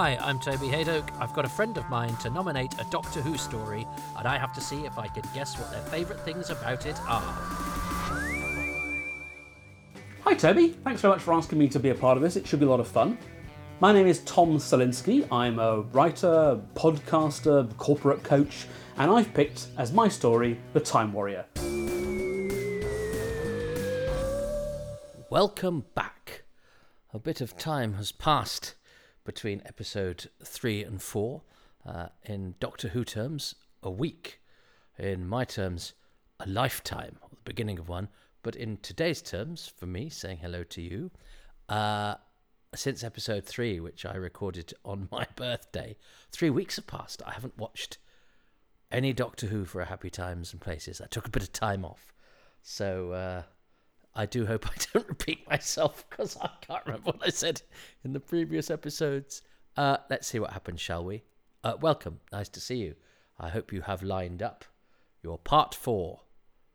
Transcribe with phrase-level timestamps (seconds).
[0.00, 1.10] Hi, I'm Toby Hadoke.
[1.18, 3.84] I've got a friend of mine to nominate a Doctor Who story,
[4.16, 6.96] and I have to see if I can guess what their favourite things about it
[7.08, 7.34] are.
[10.22, 12.36] Hi Toby, thanks very much for asking me to be a part of this.
[12.36, 13.18] It should be a lot of fun.
[13.80, 15.26] My name is Tom Salinsky.
[15.32, 18.68] I'm a writer, podcaster, corporate coach,
[18.98, 21.44] and I've picked as my story The Time Warrior.
[25.28, 26.44] Welcome back.
[27.12, 28.76] A bit of time has passed
[29.28, 31.42] between episode three and four.
[31.84, 34.40] Uh, in Doctor Who terms, a week.
[34.98, 35.92] In my terms,
[36.40, 38.08] a lifetime, or the beginning of one.
[38.42, 41.10] But in today's terms, for me, saying hello to you,
[41.68, 42.14] uh,
[42.74, 45.98] since episode three, which I recorded on my birthday,
[46.32, 47.22] three weeks have passed.
[47.26, 47.98] I haven't watched
[48.90, 51.02] any Doctor Who for a Happy Times and Places.
[51.02, 52.14] I took a bit of time off.
[52.62, 53.42] So uh,
[54.18, 57.62] I do hope I don't repeat myself because I can't remember what I said
[58.04, 59.42] in the previous episodes.
[59.76, 61.22] Uh, let's see what happens, shall we?
[61.62, 62.18] Uh, welcome.
[62.32, 62.96] Nice to see you.
[63.38, 64.64] I hope you have lined up
[65.22, 66.22] your part four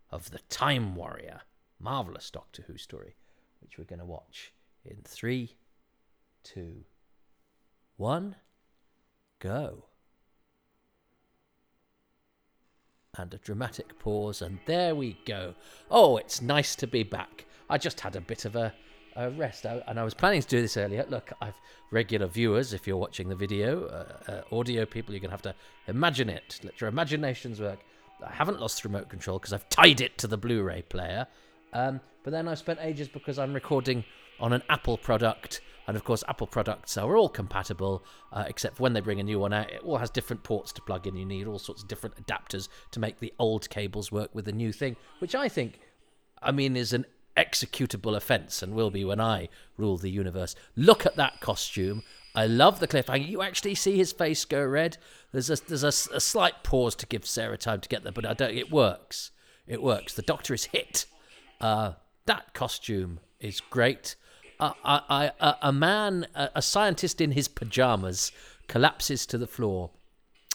[0.10, 1.42] of The Time Warrior.
[1.82, 3.18] Marvellous Doctor Who story,
[3.60, 4.54] which we're going to watch
[4.86, 5.58] in three,
[6.46, 6.86] two,
[7.98, 8.38] one,
[9.40, 9.88] go.
[13.16, 15.54] And a dramatic pause, and there we go.
[15.92, 17.46] Oh, it's nice to be back.
[17.70, 18.74] I just had a bit of a,
[19.16, 21.06] a rest, I, and I was planning to do this earlier.
[21.08, 21.60] Look, I've
[21.92, 22.74] regular viewers.
[22.74, 25.54] If you're watching the video, uh, uh, audio people, you're gonna have to
[25.88, 26.60] imagine it.
[26.64, 27.80] Let your imaginations work.
[28.26, 31.28] I haven't lost the remote control because I've tied it to the Blu-ray player.
[31.74, 34.04] Um, but then I've spent ages because I'm recording
[34.40, 38.94] on an Apple product, and of course, Apple products are all compatible, uh, except when
[38.94, 41.16] they bring a new one out, it all has different ports to plug in.
[41.16, 44.52] You need all sorts of different adapters to make the old cables work with the
[44.52, 45.80] new thing, which I think,
[46.42, 50.56] I mean, is an executable offence and will be when I rule the universe.
[50.76, 52.04] Look at that costume.
[52.36, 53.28] I love the cliffhanger.
[53.28, 54.98] You actually see his face go red.
[55.32, 58.26] There's a there's a, a slight pause to give Sarah time to get there, but
[58.26, 58.56] I don't.
[58.56, 59.32] It works.
[59.68, 60.14] It works.
[60.14, 61.06] The Doctor is hit.
[61.62, 61.94] Uh,
[62.26, 64.16] that costume is great.
[64.60, 68.32] A man, a, a scientist in his pajamas,
[68.68, 69.92] collapses to the floor.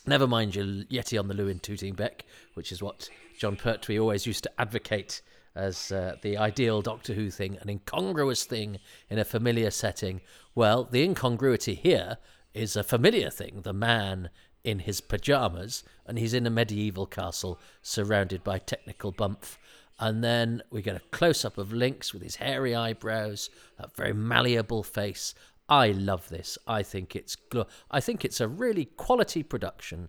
[0.07, 3.99] Never mind your Yeti on the loo in Tooting Bec, which is what Jon Pertwee
[3.99, 5.21] always used to advocate
[5.55, 8.79] as uh, the ideal Doctor Who thing, an incongruous thing
[9.11, 10.21] in a familiar setting.
[10.55, 12.19] Well, the incongruity here
[12.55, 13.63] is a familiar thing.
[13.63, 14.31] The man
[14.65, 19.59] in his pajamas, and he's in a medieval castle surrounded by technical bumph.
[20.01, 24.13] And then we get a close up of Linx with his hairy eyebrows, that very
[24.13, 25.35] malleable face.
[25.69, 26.57] I love this.
[26.67, 30.09] I think it's gl- I think it's a really quality production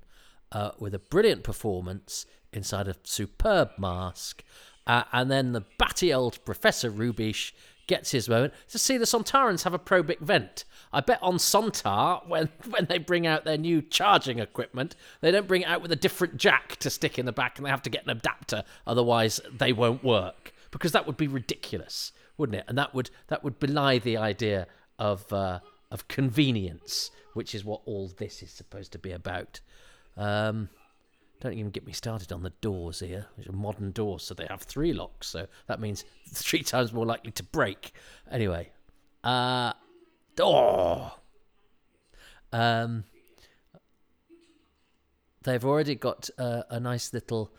[0.51, 4.43] uh, with a brilliant performance inside a superb mask.
[4.87, 7.51] Uh, and then the batty old Professor Rubeish
[7.89, 10.63] gets his moment to see the Sontarans have a Probic vent.
[10.93, 15.47] I bet on Sontar, when, when they bring out their new charging equipment, they don't
[15.47, 17.81] bring it out with a different jack to stick in the back and they have
[17.81, 20.53] to get an adapter, otherwise they won't work.
[20.71, 22.65] Because that would be ridiculous, wouldn't it?
[22.67, 24.67] And that would that would belie the idea
[24.99, 29.61] of uh, of convenience, which is what all this is supposed to be about.
[30.15, 30.69] Um,
[31.39, 33.27] don't even get me started on the doors here.
[33.51, 37.43] Modern doors, so they have three locks, so that means three times more likely to
[37.43, 37.93] break.
[38.29, 38.69] Anyway,
[39.23, 39.73] uh,
[40.39, 41.17] oh,
[42.51, 43.05] um,
[45.43, 47.53] they've already got uh, a nice little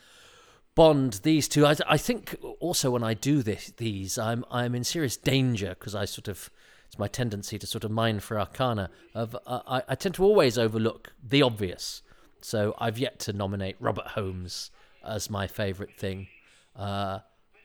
[0.74, 1.20] bond.
[1.22, 5.16] These two, I, I think, also when I do this, these, I'm I'm in serious
[5.16, 6.50] danger because I sort of
[6.86, 8.90] it's my tendency to sort of mine for arcana.
[9.14, 12.02] Of uh, I, I tend to always overlook the obvious.
[12.44, 14.70] So I've yet to nominate Robert Holmes
[15.04, 16.28] as my favourite thing,
[16.76, 17.20] uh,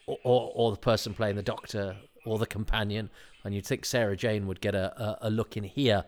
[0.07, 3.09] or, or, or the person playing the Doctor, or the companion.
[3.43, 6.05] And you'd think Sarah Jane would get a, a, a look in here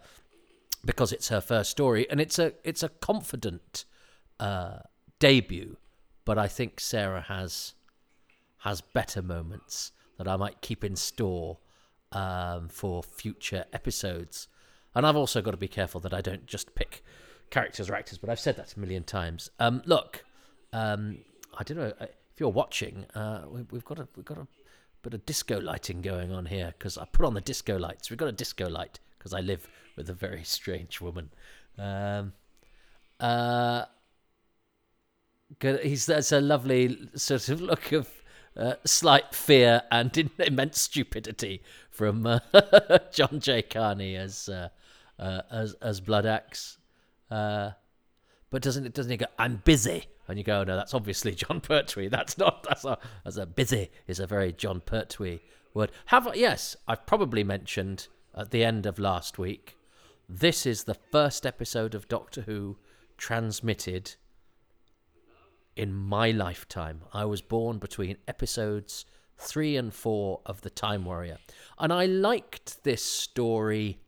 [0.85, 3.85] because it's her first story, and it's a it's a confident
[4.39, 4.79] uh,
[5.19, 5.77] debut.
[6.25, 7.73] But I think Sarah has
[8.59, 11.59] has better moments that I might keep in store
[12.11, 14.47] um, for future episodes.
[14.95, 17.03] And I've also got to be careful that I don't just pick
[17.49, 19.49] characters or actors, but I've said that a million times.
[19.59, 20.23] Um, look,
[20.73, 21.19] um,
[21.57, 22.09] I don't know if
[22.39, 23.05] you're watching.
[23.15, 24.47] Uh, we, have got a we've got a
[25.01, 28.09] bit of disco lighting going on here because I put on the disco lights.
[28.09, 31.31] We've got a disco light because I live with a very strange woman.
[31.77, 32.33] Um,
[33.19, 33.85] uh.
[35.61, 38.09] He's that's a lovely sort of look of.
[38.55, 41.61] Uh, slight fear and immense stupidity
[41.91, 42.39] from uh,
[43.13, 43.61] John J.
[43.61, 44.69] Carney as uh,
[45.19, 46.77] uh as as Bloodaxe.
[47.29, 47.71] Uh,
[48.49, 49.25] but doesn't it doesn't he go?
[49.37, 52.07] I'm busy, and you go, no, that's obviously Jon Pertwee.
[52.07, 52.63] That's not.
[52.63, 55.39] That's a that's a busy is a very Jon Pertwee
[55.73, 55.91] word.
[56.07, 59.77] Have yes, I've probably mentioned at the end of last week
[60.29, 62.77] this is the first episode of Doctor Who
[63.17, 64.15] transmitted
[65.75, 67.03] in my lifetime.
[67.13, 69.05] I was born between episodes
[69.37, 71.37] three and four of The Time Warrior.
[71.79, 73.99] And I liked this story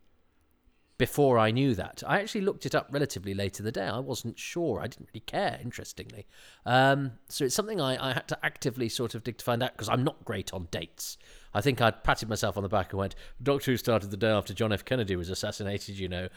[1.00, 2.02] before I knew that.
[2.06, 3.86] I actually looked it up relatively late in the day.
[3.86, 4.80] I wasn't sure.
[4.80, 6.26] I didn't really care, interestingly.
[6.66, 9.72] Um, so it's something I, I had to actively sort of dig to find out
[9.72, 11.16] because I'm not great on dates.
[11.54, 14.28] I think I'd patted myself on the back and went, Doctor Who started the day
[14.28, 14.84] after John F.
[14.84, 16.28] Kennedy was assassinated, you know.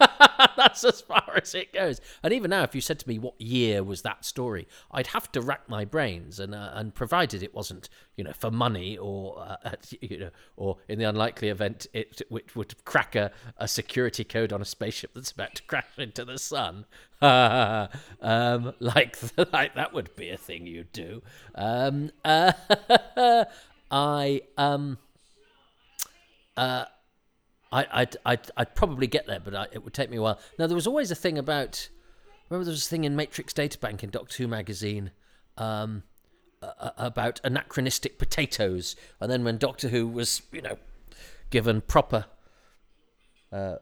[0.56, 2.00] That's as far as it goes.
[2.22, 5.30] And even now, if you said to me what year was that story, I'd have
[5.32, 6.40] to rack my brains.
[6.40, 10.78] And uh, and provided it wasn't, you know, for money or uh, you know, or
[10.88, 15.12] in the unlikely event it which would crack a, a security code on a spaceship
[15.14, 16.84] that's about to crash into the sun,
[17.22, 19.16] um, like
[19.52, 21.22] like that would be a thing you'd do.
[21.54, 22.52] Um, uh,
[23.90, 24.98] I um.
[26.56, 26.84] Uh,
[27.74, 30.38] I, I'd, I'd, I'd probably get there, but I, it would take me a while.
[30.58, 31.88] Now, there was always a thing about.
[32.48, 35.10] Remember, there was a thing in Matrix Databank in Doctor Who magazine
[35.58, 36.04] um,
[36.62, 38.94] uh, about anachronistic potatoes.
[39.20, 40.78] And then when Doctor Who was, you know,
[41.50, 42.26] given proper
[43.50, 43.76] uh,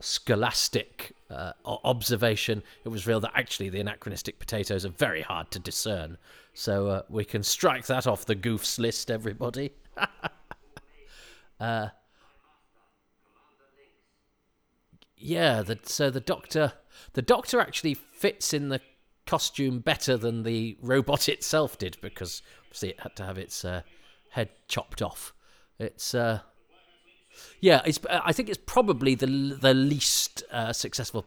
[0.00, 5.58] scholastic uh, observation, it was real that actually the anachronistic potatoes are very hard to
[5.58, 6.18] discern.
[6.52, 9.72] So uh, we can strike that off the goofs list, everybody.
[11.60, 11.88] uh,
[15.16, 16.72] yeah, the, so the doctor,
[17.14, 18.80] the doctor actually fits in the
[19.26, 23.82] costume better than the robot itself did because obviously it had to have its uh,
[24.30, 25.32] head chopped off.
[25.78, 26.40] It's uh,
[27.60, 28.00] yeah, it's.
[28.08, 29.26] I think it's probably the
[29.60, 31.26] the least uh, successful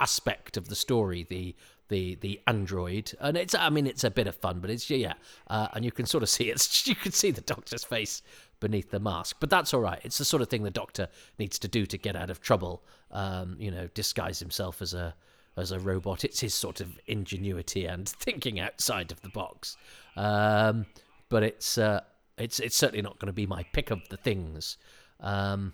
[0.00, 1.26] aspect of the story.
[1.28, 1.54] The
[1.88, 3.54] the the android, and it's.
[3.54, 5.14] I mean, it's a bit of fun, but it's yeah,
[5.48, 6.86] uh, and you can sort of see it's.
[6.86, 8.22] You can see the doctor's face
[8.60, 9.36] beneath the mask.
[9.40, 10.00] But that's all right.
[10.02, 11.08] It's the sort of thing the Doctor
[11.38, 12.82] needs to do to get out of trouble.
[13.10, 15.14] Um, you know, disguise himself as a
[15.56, 16.24] as a robot.
[16.24, 19.76] It's his sort of ingenuity and thinking outside of the box.
[20.16, 20.86] Um,
[21.28, 22.00] but it's uh,
[22.38, 24.76] it's it's certainly not going to be my pick of the things.
[25.20, 25.72] Um,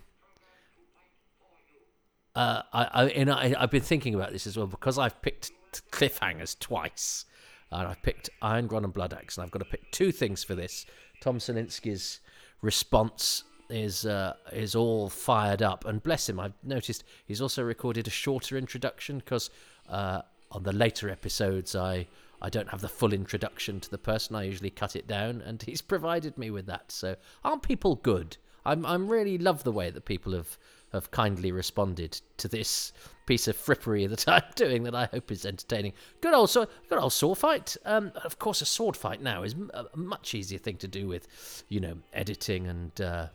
[2.35, 5.51] uh, I, I, and I, I've been thinking about this as well because I've picked
[5.91, 7.25] cliffhangers twice,
[7.71, 10.85] and I've picked Irongron and Bloodaxe, and I've got to pick two things for this.
[11.21, 12.19] Tom Salinsky's
[12.61, 15.85] response is uh, is all fired up.
[15.85, 19.49] And bless him, I've noticed he's also recorded a shorter introduction because
[19.89, 20.21] uh,
[20.51, 22.07] on the later episodes I
[22.41, 24.35] I don't have the full introduction to the person.
[24.35, 26.91] I usually cut it down, and he's provided me with that.
[26.91, 28.37] So aren't people good?
[28.65, 30.57] I'm I'm really love the way that people have
[30.93, 32.93] have kindly responded to this
[33.25, 35.93] piece of frippery that I'm doing that I hope is entertaining.
[36.21, 37.77] Good old, so, good old sword fight.
[37.85, 41.63] Um, of course, a sword fight now is a much easier thing to do with,
[41.69, 43.27] you know, editing and uh,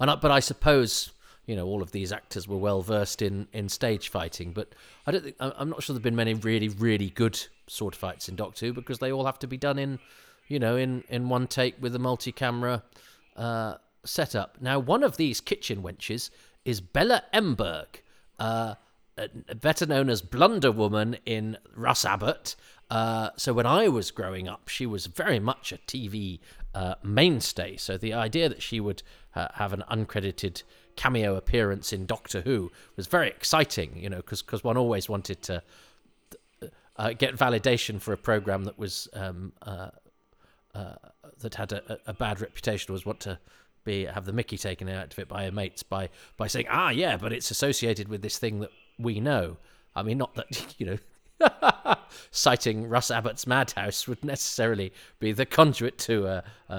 [0.00, 1.10] and I, but I suppose
[1.46, 4.52] you know all of these actors were well versed in in stage fighting.
[4.52, 4.74] But
[5.06, 8.36] I don't think I'm not sure there've been many really really good sword fights in
[8.36, 9.98] Doctor Who because they all have to be done in,
[10.48, 12.82] you know, in in one take with a multi-camera.
[13.36, 13.74] Uh,
[14.04, 14.60] setup.
[14.60, 16.30] Now, one of these kitchen wenches
[16.64, 17.86] is Bella Emberg,
[18.38, 18.74] uh,
[19.60, 22.56] better known as Blunder Woman in Russ Abbott.
[22.90, 26.40] Uh, so when I was growing up, she was very much a TV
[26.74, 27.76] uh, mainstay.
[27.76, 29.02] So the idea that she would
[29.34, 30.62] uh, have an uncredited
[30.96, 35.62] cameo appearance in Doctor Who was very exciting, you know, because one always wanted to
[36.96, 39.90] uh, get validation for a program that was um, uh,
[41.40, 43.38] that had a, a, bad reputation, was what to
[43.84, 46.90] be have the Mickey taken out of it by her mates by by saying, ah,
[46.90, 49.56] yeah, but it's associated with this thing that we know.
[49.94, 50.98] I mean, not that you know,
[52.30, 56.74] citing Russ Abbott's Madhouse would necessarily be the conduit to a, a,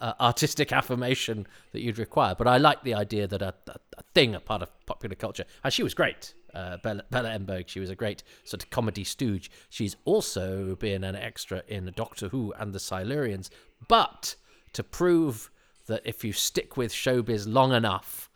[0.00, 2.34] a, artistic affirmation that you'd require.
[2.34, 5.72] But I like the idea that a, a thing, a part of popular culture, and
[5.72, 6.34] she was great.
[6.54, 9.50] Uh, Bella, Bella Emberg, she was a great sort of comedy stooge.
[9.68, 13.50] She's also been an extra in Doctor Who and the Silurians,
[13.86, 14.34] but
[14.72, 15.50] to prove
[15.88, 18.30] that if you stick with showbiz long enough,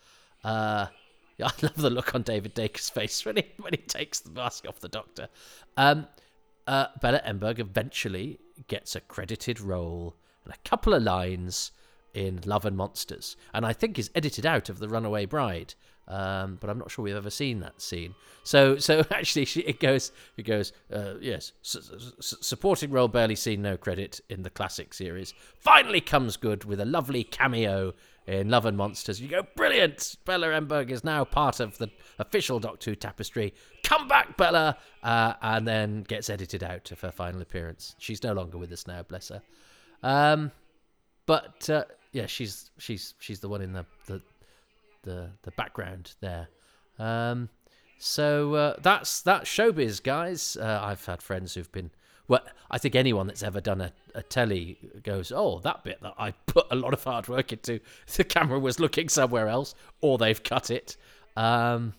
[0.44, 0.86] uh,
[1.42, 4.66] I love the look on David Daker's face when he when he takes the mask
[4.68, 5.28] off the doctor.
[5.76, 6.06] Um,
[6.66, 11.72] uh, Bella Emberg eventually gets a credited role and a couple of lines
[12.14, 15.74] in Love and Monsters, and I think is edited out of The Runaway Bride.
[16.12, 18.14] Um, but I'm not sure we've ever seen that scene.
[18.44, 23.78] So, so actually, she, it goes, it goes, uh, yes, supporting role barely seen, no
[23.78, 25.32] credit in the classic series.
[25.58, 27.94] Finally comes good with a lovely cameo
[28.26, 29.22] in Love and Monsters.
[29.22, 30.16] You go, brilliant!
[30.26, 31.88] Bella Emberg is now part of the
[32.18, 33.54] official Doctor Who tapestry.
[33.82, 34.76] Come back, Bella!
[35.02, 37.96] Uh, and then gets edited out of her final appearance.
[37.98, 39.40] She's no longer with us now, bless her.
[40.02, 40.52] Um,
[41.24, 44.20] but uh, yeah, she's she's she's the one in the, the
[45.02, 46.48] the the background there.
[46.98, 47.48] Um,
[47.98, 50.56] so uh, that's that's showbiz, guys.
[50.60, 51.90] Uh, I've had friends who've been.
[52.28, 52.40] Well,
[52.70, 56.32] I think anyone that's ever done a, a telly goes, "Oh, that bit that I
[56.32, 57.80] put a lot of hard work into,
[58.16, 60.96] the camera was looking somewhere else, or they've cut it."
[61.36, 61.94] Um,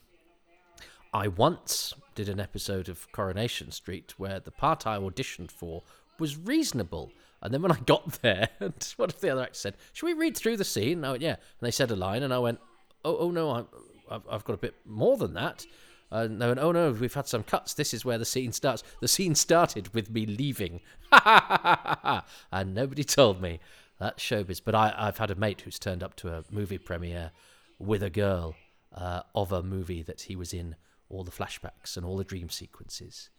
[1.13, 5.83] I once did an episode of Coronation Street where the part I auditioned for
[6.19, 7.11] was reasonable.
[7.41, 10.35] And then when I got there, one of the other actors said, "Should we read
[10.35, 12.59] through the scene?" And I went, "Yeah." And they said a line, and I went,
[13.05, 13.63] "Oh, oh no, I,
[14.09, 15.65] I've, I've got a bit more than that."
[16.11, 17.73] And they went, "Oh no, we've had some cuts.
[17.73, 20.81] This is where the scene starts." The scene started with me leaving,
[21.11, 23.59] and nobody told me
[23.99, 24.61] That's showbiz.
[24.63, 27.31] But I, I've had a mate who's turned up to a movie premiere
[27.79, 28.55] with a girl
[28.93, 30.75] uh, of a movie that he was in
[31.09, 33.29] all the flashbacks and all the dream sequences.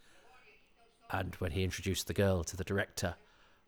[1.11, 3.15] And when he introduced the girl to the director,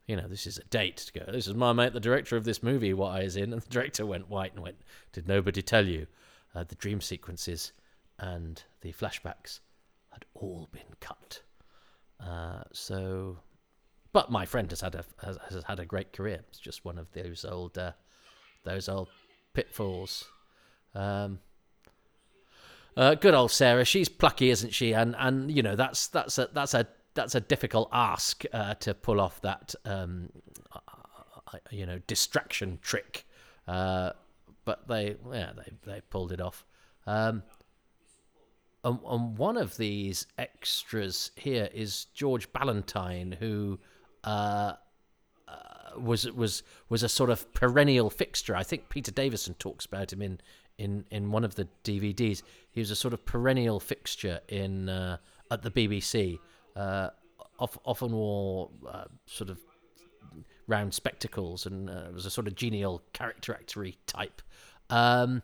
[0.08, 2.44] you know, this is a date to go, this is my mate, the director of
[2.44, 3.52] this movie, what I is in.
[3.52, 4.78] And the director went white and went,
[5.12, 6.06] Did nobody tell you?
[6.54, 7.72] Uh, the dream sequences
[8.18, 9.60] and the flashbacks
[10.10, 11.42] had all been cut.
[12.18, 13.38] Uh, so,
[14.12, 16.40] but my friend has had a has, has had a great career.
[16.48, 17.92] It's just one of those old uh,
[18.64, 19.08] those old
[19.52, 20.24] pitfalls.
[20.94, 21.38] Um,
[22.96, 23.84] uh, good old Sarah.
[23.84, 24.94] She's plucky, isn't she?
[24.94, 26.88] And and you know that's that's a that's a
[27.18, 30.30] that's a difficult ask uh, to pull off that um,
[30.72, 33.26] uh, you know distraction trick.
[33.66, 34.12] Uh,
[34.64, 36.64] but they yeah they they pulled it off.
[37.06, 37.42] Um,
[38.84, 43.80] and, and one of these extras here is George Ballantyne, who
[44.22, 44.74] uh,
[45.48, 48.54] uh, was was was a sort of perennial fixture.
[48.54, 50.40] I think Peter Davison talks about him in
[50.78, 52.42] in in one of the DVDs.
[52.70, 55.16] He was a sort of perennial fixture in uh,
[55.50, 56.38] at the BBC.
[56.78, 57.10] Uh,
[57.58, 59.58] often wore uh, sort of
[60.68, 64.40] round spectacles and uh, was a sort of genial character actory type.
[64.90, 65.42] Um,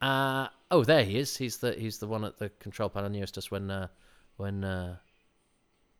[0.00, 1.36] uh, oh, there he is.
[1.36, 3.88] He's the he's the one at the control panel nearest us when uh,
[4.36, 4.96] when uh,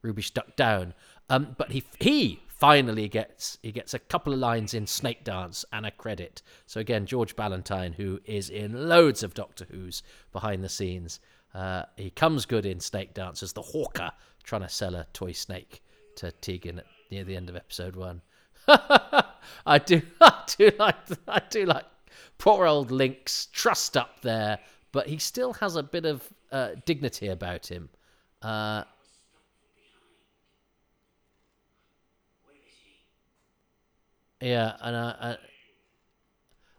[0.03, 0.95] Ruby stuck down.
[1.29, 5.87] Um, but he he finally gets he gets a couple of lines in Snakedance and
[5.87, 6.43] a credit.
[6.67, 11.19] So again, George Ballantyne, who is in loads of Doctor Who's behind the scenes,
[11.55, 14.13] uh, he comes good in Snakedance as the hawker
[14.49, 15.83] trying to sell a toy snake
[16.17, 18.23] to Tegan at, near the end of episode one.
[18.69, 20.97] I do, I do like,
[21.29, 21.85] I do like
[22.39, 24.59] poor old Linx trussed up there,
[24.91, 27.91] but he still has a bit of uh, dignity about him.
[28.41, 28.85] Uh,
[34.41, 35.37] Yeah, and I,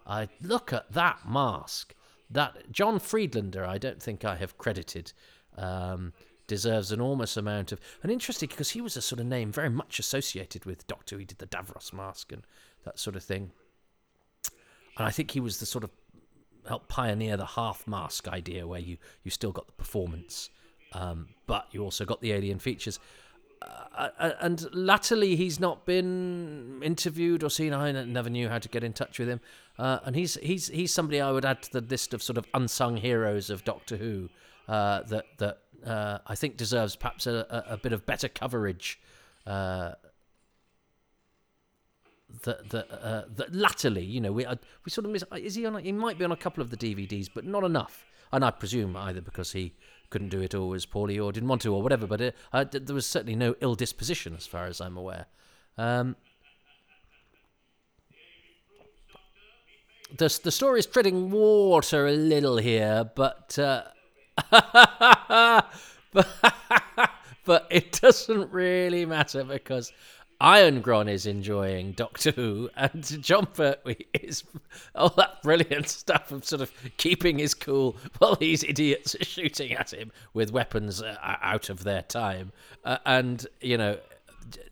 [0.08, 1.94] I, I look at that mask.
[2.30, 5.12] That John Friedlander, I don't think I have credited,
[5.58, 6.14] um,
[6.50, 7.80] deserves enormous amount of.
[8.04, 11.18] And interesting because he was a sort of name very much associated with Doctor.
[11.18, 12.44] He did the Davros mask and
[12.84, 13.52] that sort of thing.
[14.98, 15.92] And I think he was the sort of
[16.68, 20.50] helped pioneer the half mask idea, where you you still got the performance,
[20.92, 23.00] um, but you also got the alien features.
[23.62, 27.74] Uh, uh, and latterly he's not been interviewed or seen.
[27.74, 29.42] I never knew how to get in touch with him.
[29.78, 32.46] Uh, and he's he's he's somebody I would add to the list of sort of
[32.54, 34.30] unsung heroes of Doctor Who
[34.68, 39.00] uh, that that uh, I think deserves perhaps a, a, a bit of better coverage.
[39.46, 39.94] Uh,
[42.44, 44.46] that that that latterly, you know, we
[44.86, 45.24] we sort of miss.
[45.36, 45.84] Is he on?
[45.84, 48.06] He might be on a couple of the DVDs, but not enough.
[48.32, 49.74] And I presume either because he
[50.10, 52.06] couldn't do it or was poorly or didn't want to or whatever.
[52.06, 55.26] But it, uh, there was certainly no ill disposition as far as I'm aware.
[55.78, 56.16] Um,
[60.16, 63.84] the the story is treading water a little here, but uh,
[66.14, 66.28] but
[67.46, 69.92] but it doesn't really matter because
[70.42, 74.44] Iron Irongron is enjoying Doctor Who, and Jon Pertwee is
[74.96, 79.74] all that brilliant stuff of sort of keeping his cool while these idiots are shooting
[79.74, 82.54] at him with weapons uh, out of their time.
[82.86, 83.98] Uh, and, you know,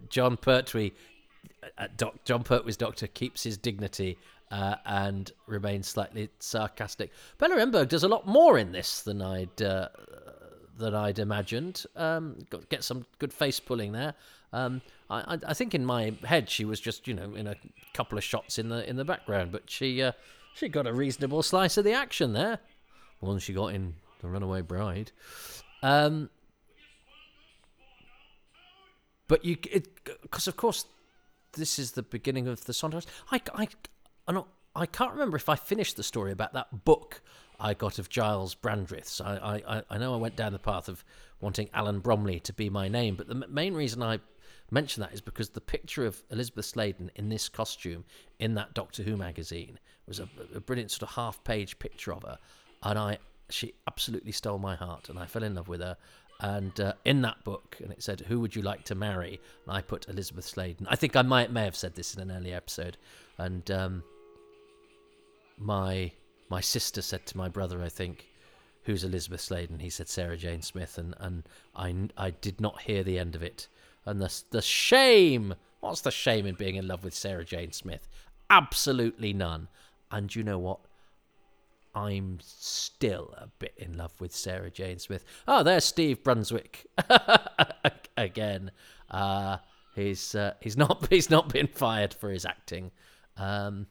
[0.10, 0.94] John Pertwee,
[1.78, 4.18] uh, Doc, Jon Pertwee's Doctor keeps his dignity
[4.52, 7.12] uh, and remains slightly sarcastic.
[7.38, 9.90] Bella Emberg does a lot more in this than I'd uh,
[10.78, 11.86] than I'd imagined.
[11.96, 14.14] Um, got get some good face pulling there.
[14.54, 17.56] Um, I, I, think in my head she was just you know in a
[17.94, 20.14] couple of shots in the in the background, but she uh,
[20.54, 22.60] she got a reasonable slice of the action there.
[23.20, 25.12] One she got in the Runaway Bride.
[25.84, 26.30] Um,
[29.28, 29.58] but you,
[30.22, 30.86] because of course,
[31.54, 33.02] this is the beginning of the Sondheim.
[33.32, 33.68] I, I,
[34.28, 34.42] I,
[34.76, 37.22] I can't remember if I finished the story about that book
[37.60, 39.20] I got of Giles Brandreth's.
[39.20, 41.04] I, I, I know I went down the path of
[41.42, 44.20] wanting Alan Bromly to be my name, but the main reason I
[44.70, 48.06] mention that is because the picture of Elizabeth Sladen in this costume
[48.40, 52.24] in that Doctor Who magazine was a, a brilliant sort of half page picture of
[52.24, 52.38] her.
[52.84, 53.18] And I
[53.50, 55.98] she absolutely stole my heart, and I fell in love with her.
[56.40, 59.76] And uh, in that book, and it said, "Who would you like to marry?" And
[59.76, 60.86] I put Elizabeth Sladen.
[60.88, 62.98] I think I might may have said this in an earlier episode,
[63.40, 64.04] and um,
[65.58, 66.12] my
[66.50, 68.28] my sister said to my brother, I think,
[68.84, 71.44] "Who's Elizabeth Sladen?" He said Sarah Jane Smith, and and
[71.76, 73.68] I I did not hear the end of it,
[74.06, 75.56] and the the shame.
[75.80, 78.08] What's the shame in being in love with Sarah Jane Smith?
[78.50, 79.68] Absolutely none.
[80.10, 80.80] And you know what?
[81.94, 85.26] I'm still a bit in love with Sarah Jane Smith.
[85.48, 86.86] Oh, there's Steve Brunswick
[88.18, 88.72] again.
[89.10, 89.58] Uh,
[89.96, 92.92] he's uh, he's not he's not been fired for his acting,
[93.38, 93.88] um,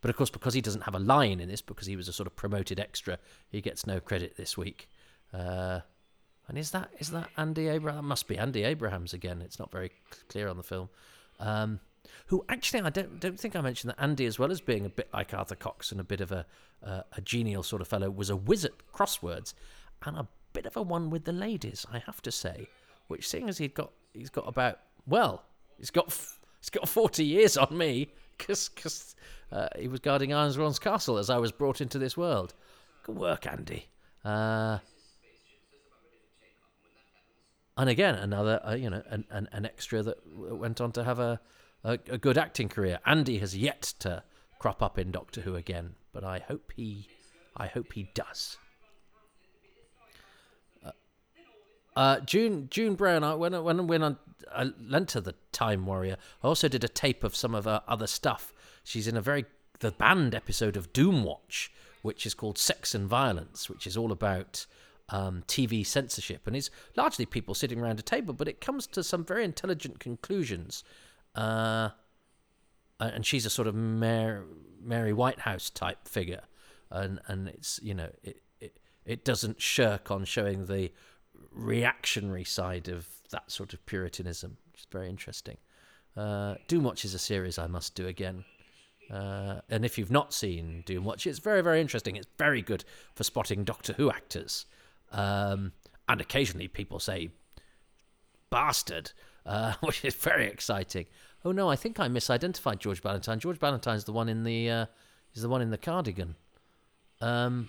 [0.00, 2.12] but of course because he doesn't have a line in this, because he was a
[2.12, 3.18] sort of promoted extra,
[3.50, 4.88] he gets no credit this week.
[5.32, 5.80] Uh,
[6.48, 8.02] and is that is that Andy Abraham?
[8.02, 9.40] That must be Andy Abrahams again.
[9.40, 9.92] It's not very
[10.28, 10.88] clear on the film.
[11.38, 11.80] Um,
[12.26, 14.88] who actually I don't don't think I mentioned that Andy, as well as being a
[14.88, 16.46] bit like Arthur Cox and a bit of a
[16.84, 19.54] uh, a genial sort of fellow, was a whiz at crosswords
[20.04, 22.66] and a bit of a one with the ladies, I have to say.
[23.06, 25.44] Which, seeing as he'd got he's got about well,
[25.78, 26.06] he's got
[26.60, 28.08] he's got forty years on me
[28.46, 29.14] because
[29.52, 32.54] uh, he was guarding Irongron's castle as I was brought into this world.
[33.04, 33.88] Good work, Andy.
[34.24, 34.78] Uh,
[37.76, 41.18] and again, another uh, you know an, an, an extra that went on to have
[41.18, 41.40] a
[41.84, 42.98] a, a good acting career.
[43.06, 44.22] Andy has yet to
[44.58, 47.08] crop up in Doctor Who again, but I hope he,
[47.56, 48.58] I hope he does.
[50.84, 50.90] Uh,
[52.00, 53.24] uh, June June Brown.
[53.24, 54.16] I, when I, when when I,
[54.54, 57.82] I lent her the Time Warrior, I also did a tape of some of her
[57.86, 58.52] other stuff.
[58.84, 59.44] She's in a very
[59.80, 61.68] the banned episode of Doomwatch,
[62.02, 64.66] which is called Sex and Violence, which is all about
[65.08, 69.02] um, TV censorship, and is largely people sitting around a table, but it comes to
[69.02, 70.84] some very intelligent conclusions
[71.34, 71.90] uh,
[72.98, 74.44] and she's a sort of Mary,
[74.82, 76.42] Mary Whitehouse type figure,
[76.90, 80.92] and and it's you know it, it it doesn't shirk on showing the
[81.52, 85.56] reactionary side of that sort of puritanism, which is very interesting.
[86.16, 88.44] Uh, Doomwatch is a series I must do again.
[89.10, 92.16] Uh, and if you've not seen Doomwatch, it's very, very interesting.
[92.16, 92.84] It's very good
[93.14, 94.66] for spotting Doctor Who actors.
[95.12, 95.72] Um,
[96.08, 97.30] and occasionally people say
[98.50, 99.12] bastard
[99.46, 101.06] uh, which is very exciting.
[101.44, 103.40] Oh no, I think I misidentified George Ballantyne.
[103.40, 104.86] George Ballantyne's the one in the uh,
[105.34, 106.36] is the one in the cardigan.
[107.20, 107.68] Um,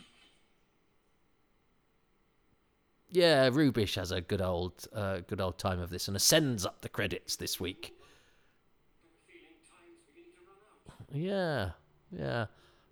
[3.12, 6.82] yeah, Rubeish has a good old uh, good old time of this and ascends up
[6.82, 7.96] the credits this week.
[11.14, 11.72] Yeah,
[12.12, 12.46] yeah.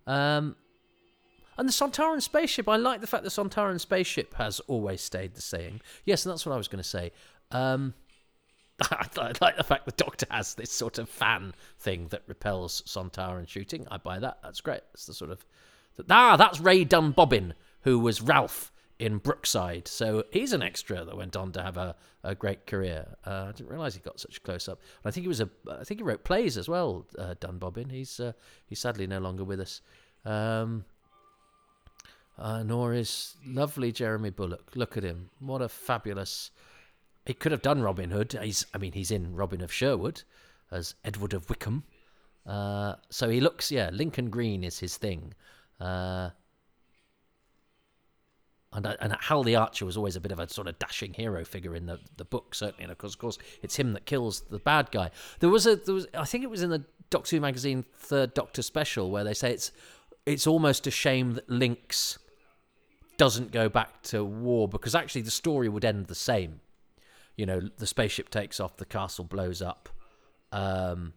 [0.06, 0.56] Um,
[1.56, 5.42] and the Sontaran spaceship, I like the fact the Sontaran spaceship has always stayed the
[5.42, 5.80] same.
[6.04, 7.12] Yes, and that's what I was going to say.
[7.50, 7.94] Um,
[8.82, 13.48] I like the fact the Doctor has this sort of fan thing that repels Sontaran
[13.48, 13.86] shooting.
[13.90, 14.38] I buy that.
[14.42, 14.80] That's great.
[14.92, 15.44] It's the sort of
[16.08, 17.52] ah, that's Ray Dunbobbin,
[17.82, 18.69] who was Ralph
[19.00, 19.88] in Brookside.
[19.88, 23.16] So he's an extra that went on to have a, a great career.
[23.26, 24.80] Uh, I didn't realise he got such close up.
[25.02, 25.48] And I think he was a.
[25.68, 27.06] I think he wrote plays as well.
[27.18, 27.90] Uh, Dunbobbin.
[27.90, 28.32] He's uh,
[28.66, 29.80] he's sadly no longer with us.
[30.24, 30.84] Um,
[32.38, 34.70] uh, nor is lovely Jeremy Bulloch.
[34.74, 35.30] Look at him.
[35.40, 36.50] What a fabulous
[37.26, 38.38] he could have done Robin Hood.
[38.42, 40.22] He's, I mean, he's in Robin of Sherwood
[40.70, 41.84] as Edward of Wickham.
[42.46, 45.34] Uh, so he looks, yeah, Lincoln Green is his thing.
[45.78, 46.30] Uh,
[48.72, 51.14] and, uh, and Hal the Archer was always a bit of a sort of dashing
[51.14, 52.84] hero figure in the, the book, certainly.
[52.84, 55.10] And of course, of course, it's him that kills the bad guy.
[55.40, 58.34] There was a, there was, I think it was in the Doctor Who magazine Third
[58.34, 59.72] Doctor special where they say it's,
[60.26, 62.18] it's almost a shame that Linx
[63.16, 66.60] doesn't go back to war because actually the story would end the same
[67.40, 69.88] you know the spaceship takes off, the castle blows up.
[70.52, 71.14] Um,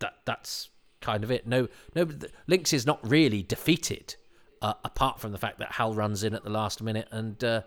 [0.00, 0.68] that that's
[1.00, 1.46] kind of it.
[1.46, 2.04] No, no,
[2.46, 4.16] Linx is not really defeated,
[4.64, 7.60] uh, apart from the fact that Hal runs in at the last minute and uh,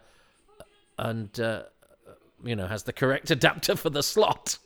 [0.97, 1.63] and uh,
[2.43, 4.57] you know has the correct adapter for the slot.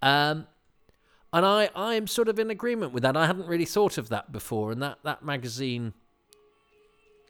[0.00, 0.46] um,
[1.30, 3.14] and I I'm sort of in agreement with that.
[3.14, 5.92] I hadn't really thought of that before, and that that magazine,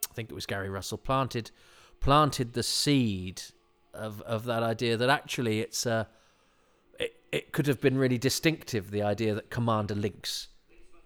[0.08, 1.50] I think it was Gary Russell planted
[1.98, 3.42] planted the seed
[3.92, 6.04] of of that idea that actually it's a uh,
[7.00, 10.46] it, it could have been really distinctive the idea that Commander Linx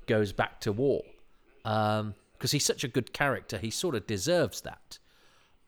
[0.07, 1.01] goes back to war
[2.43, 4.99] because he's such a good character he sort of deserves that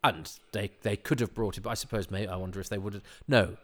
[0.03, 2.79] and they they could have brought him but I suppose maybe I wonder if they
[2.79, 3.57] would have no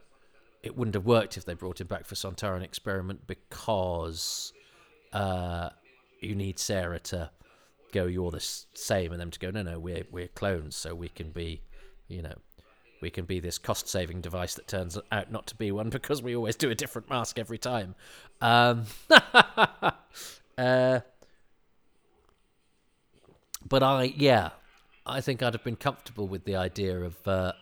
[0.62, 4.52] it wouldn't have worked if they brought him back for Sontaran experiment because
[5.12, 5.70] uh,
[6.20, 7.30] you need Sarah to
[7.90, 8.38] go you're the
[8.74, 11.62] same and them to go no no we're we're clones so we can be
[12.06, 12.34] you know
[13.00, 16.22] we can be this cost saving device that turns out not to be one because
[16.22, 17.96] we always do a different mask every time.
[18.40, 18.84] Um,
[20.58, 21.00] uh,
[23.70, 24.50] but I, yeah,
[25.06, 27.52] I think I'd have been comfortable with the idea of uh,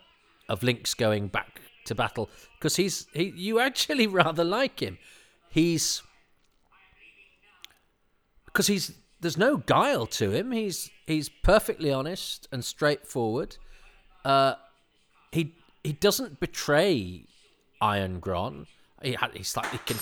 [0.49, 3.33] of Linx going back to battle because he's he.
[3.37, 4.99] You actually rather like him.
[5.49, 6.03] He's
[8.47, 10.51] because he's there's no guile to him.
[10.51, 13.57] He's he's perfectly honest and straightforward.
[14.25, 14.55] Uh,
[15.31, 17.25] he he doesn't betray
[17.81, 18.66] Irongron.
[19.03, 19.99] He, he's slightly con-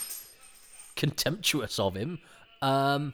[0.94, 2.18] contemptuous of him,
[2.62, 3.12] um,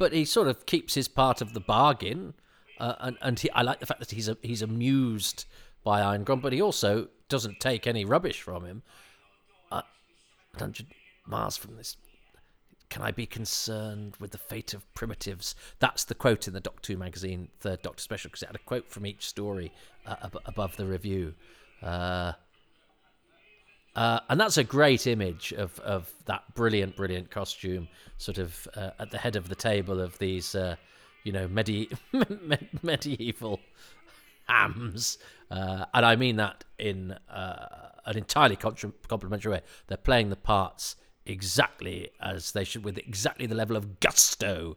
[0.00, 2.34] but he sort of keeps his part of the bargain.
[2.78, 5.44] Uh, and and he, I like the fact that he's a, he's amused
[5.84, 8.82] by Irongron, but he also doesn't take any rubbish from him.
[9.70, 9.82] Uh,
[10.58, 10.86] hundred
[11.26, 11.96] miles from this
[12.90, 15.54] can I be concerned with the fate of primitives?
[15.78, 18.60] That's the quote in the Doctor Who magazine, Third Doctor Special, because it had a
[18.66, 19.72] quote from each story
[20.04, 21.34] uh, ab- above the review.
[21.82, 22.32] Uh,
[23.96, 28.90] uh, and that's a great image of, of that brilliant, brilliant costume, sort of uh,
[28.98, 30.76] at the head of the table of these, uh,
[31.24, 31.90] you know, medi-
[32.82, 33.60] medieval
[34.48, 35.18] hams.
[35.50, 37.16] Uh, and I mean that in
[38.10, 39.60] an entirely complimentary way.
[39.86, 44.76] They're playing the parts exactly as they should, with exactly the level of gusto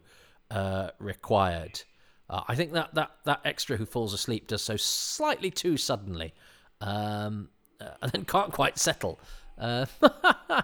[0.50, 1.82] uh, required.
[2.30, 6.32] Uh, I think that, that that extra who falls asleep does so slightly too suddenly,
[6.80, 7.50] um,
[7.84, 9.18] uh, and then can't quite settle.
[9.58, 9.86] Uh,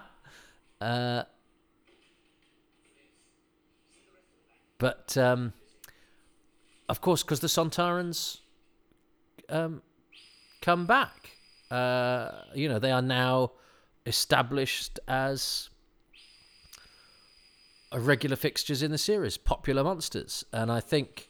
[0.80, 1.22] uh,
[4.78, 5.52] but um,
[6.88, 8.38] of course, because the Sontarans
[9.48, 9.82] um,
[10.60, 11.36] come back,
[11.70, 13.52] uh, you know, they are now
[14.06, 15.68] established as
[17.94, 21.28] regular fixtures in the series, popular monsters, and I think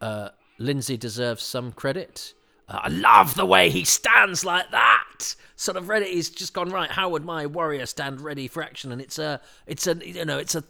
[0.00, 2.34] uh, Lindsay deserves some credit.
[2.72, 5.34] I love the way he stands like that.
[5.56, 6.06] Sort of ready.
[6.06, 6.90] He's just gone right.
[6.90, 8.92] How would my warrior stand ready for action?
[8.92, 10.64] And it's a, it's a, you know, it's a.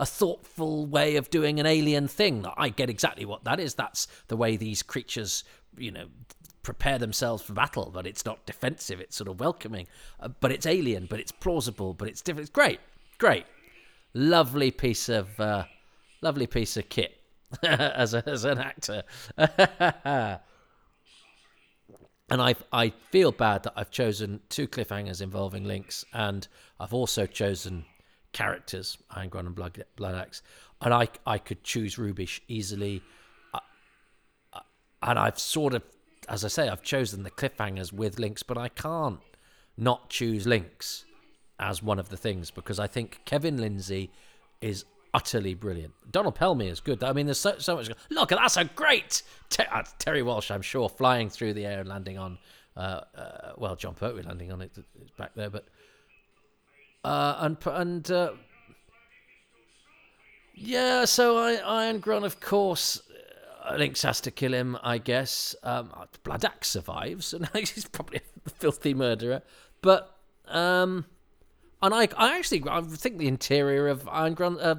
[0.00, 2.46] A thoughtful way of doing an alien thing.
[2.56, 3.74] I get exactly what that is.
[3.74, 5.42] That's the way these creatures,
[5.76, 6.06] you know,
[6.62, 7.90] prepare themselves for battle.
[7.92, 9.00] But it's not defensive.
[9.00, 9.88] It's sort of welcoming.
[10.20, 11.06] Uh, but it's alien.
[11.10, 11.94] But it's plausible.
[11.94, 12.48] But it's different.
[12.48, 12.78] It's great.
[13.18, 13.44] Great
[14.14, 15.64] lovely piece of uh,
[16.20, 17.20] lovely piece of kit
[17.62, 19.02] as a, as an actor.
[22.30, 26.46] and I I feel bad that I've chosen two cliffhangers involving Linx, and
[26.78, 27.84] I've also chosen
[28.32, 30.42] characters Irongron and Blood Bloodaxe,
[30.80, 33.02] and I I could choose Rubeish easily,
[35.02, 35.82] and I've sort of,
[36.28, 39.20] as I say, I've chosen the cliffhangers with Linx, but I can't
[39.76, 41.04] not choose Linx
[41.60, 44.10] as one of the things because I think Kevin Lindsay
[44.60, 44.84] is
[45.18, 45.92] utterly brilliant.
[46.12, 47.02] Donald Pelmear is good.
[47.02, 47.90] I mean, there's so, so much.
[48.08, 51.88] Look, that's a great Ter- uh, Terry Walsh, I'm sure, flying through the air and
[51.88, 52.38] landing on.
[52.76, 54.70] Uh, uh, well, Jon Pertwee landing on it
[55.16, 55.64] back there, but
[57.02, 58.30] uh, and and uh,
[60.54, 61.04] yeah.
[61.04, 63.02] So I, Irongron, of course,
[63.64, 64.78] uh, Linx has to kill him.
[64.84, 69.42] I guess um, Bloodaxe survives, and he's probably a filthy murderer.
[69.82, 71.06] But um,
[71.82, 74.76] and I, I actually, I think the interior of Irongron, uh,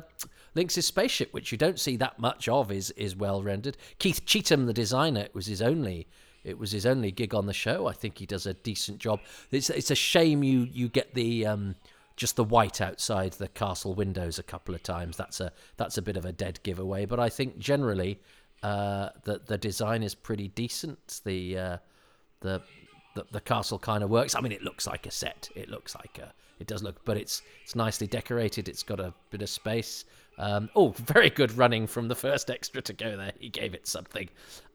[0.55, 3.77] Linx's spaceship, which you don't see that much of, is is well rendered.
[3.99, 6.07] Keith Cheetham, the designer, it was his only,
[6.43, 7.87] it was his only gig on the show.
[7.87, 9.19] I think he does a decent job.
[9.51, 11.75] It's it's a shame you you get the um,
[12.15, 15.15] just the white outside the castle windows a couple of times.
[15.15, 17.05] That's a that's a bit of a dead giveaway.
[17.05, 18.19] But I think generally
[18.61, 21.21] uh, the the design is pretty decent.
[21.23, 21.77] The uh,
[22.41, 22.61] the
[23.31, 24.35] the, castle kind of works.
[24.35, 25.49] I mean, it looks like a set.
[25.55, 26.33] It looks like a.
[26.59, 28.67] It does look, but it's it's nicely decorated.
[28.67, 30.05] It's got a bit of space.
[30.37, 33.33] Um, oh, very good running from the first extra to go there.
[33.39, 34.29] He gave it something.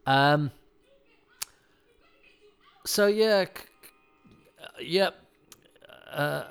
[0.07, 0.50] Um,
[2.87, 3.46] so yeah,
[4.80, 5.16] yep.
[6.11, 6.44] Uh,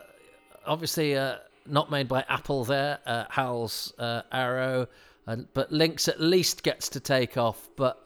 [0.65, 2.99] obviously, uh, not made by Apple there.
[3.05, 4.87] Uh, Hal's uh, Arrow,
[5.25, 7.69] but Linx at least gets to take off.
[7.75, 8.03] But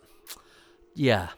[0.93, 1.29] yeah,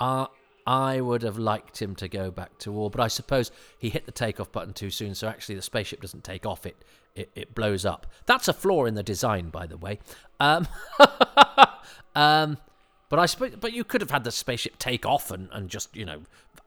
[0.00, 0.26] uh,
[0.66, 4.06] I would have liked him to go back to war, but I suppose he hit
[4.06, 6.76] the takeoff button too soon, so actually the spaceship doesn't take off; it
[7.14, 8.06] it, it blows up.
[8.26, 9.98] That's a flaw in the design, by the way.
[10.38, 10.66] Um,
[12.14, 12.58] um,
[13.08, 15.94] but I suppose, but you could have had the spaceship take off and, and just
[15.94, 16.22] you know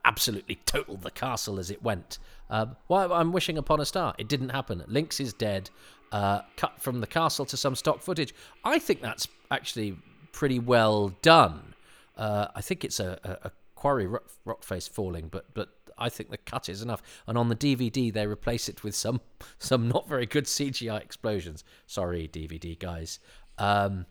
[0.05, 2.19] absolutely total the castle as it went.
[2.49, 4.13] Um, well, I'm wishing upon a star.
[4.17, 4.83] It didn't happen.
[4.87, 5.69] Linx is dead.
[6.11, 8.35] Uh, cut from the castle to some stock footage.
[8.63, 9.97] I think that's actually
[10.31, 11.72] pretty well done.
[12.15, 16.09] Uh, I think it's a, a, a quarry rock, rock, face falling, but but I
[16.09, 17.01] think the cut is enough.
[17.27, 19.21] And on the DVD, they replace it with some
[19.59, 21.63] some not very good CGI explosions.
[21.87, 23.19] Sorry, DVD guys.
[23.57, 24.05] Um,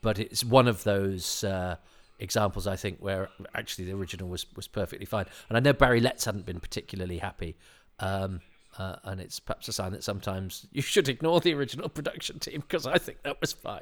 [0.00, 1.76] but it's one of those uh,
[2.18, 5.26] examples I think where actually the original was was perfectly fine.
[5.48, 7.56] And I know Barry Letts hadn't been particularly happy.
[7.98, 8.40] Um,
[8.78, 12.60] Uh, and it's perhaps a sign that sometimes you should ignore the original production team
[12.60, 13.80] because I think that was fine.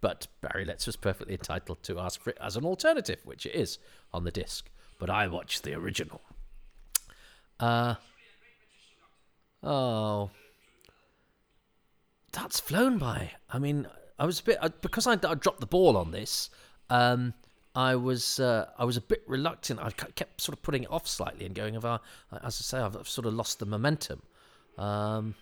[0.00, 3.54] But Barry Letts was perfectly entitled to ask for it as an alternative, which it
[3.54, 3.78] is
[4.12, 4.68] on the disc.
[4.98, 6.20] But I watched the original.
[7.60, 7.94] Uh,
[9.62, 10.30] oh,
[12.32, 13.32] that's flown by.
[13.50, 13.86] I mean,
[14.18, 16.50] I was a bit because I, I dropped the ball on this.
[16.90, 17.34] Um,
[17.74, 19.80] I was uh, I was a bit reluctant.
[19.80, 22.00] I kept sort of putting it off slightly and going, "Of as
[22.32, 24.22] I say, I've sort of lost the momentum."
[24.78, 25.34] Um,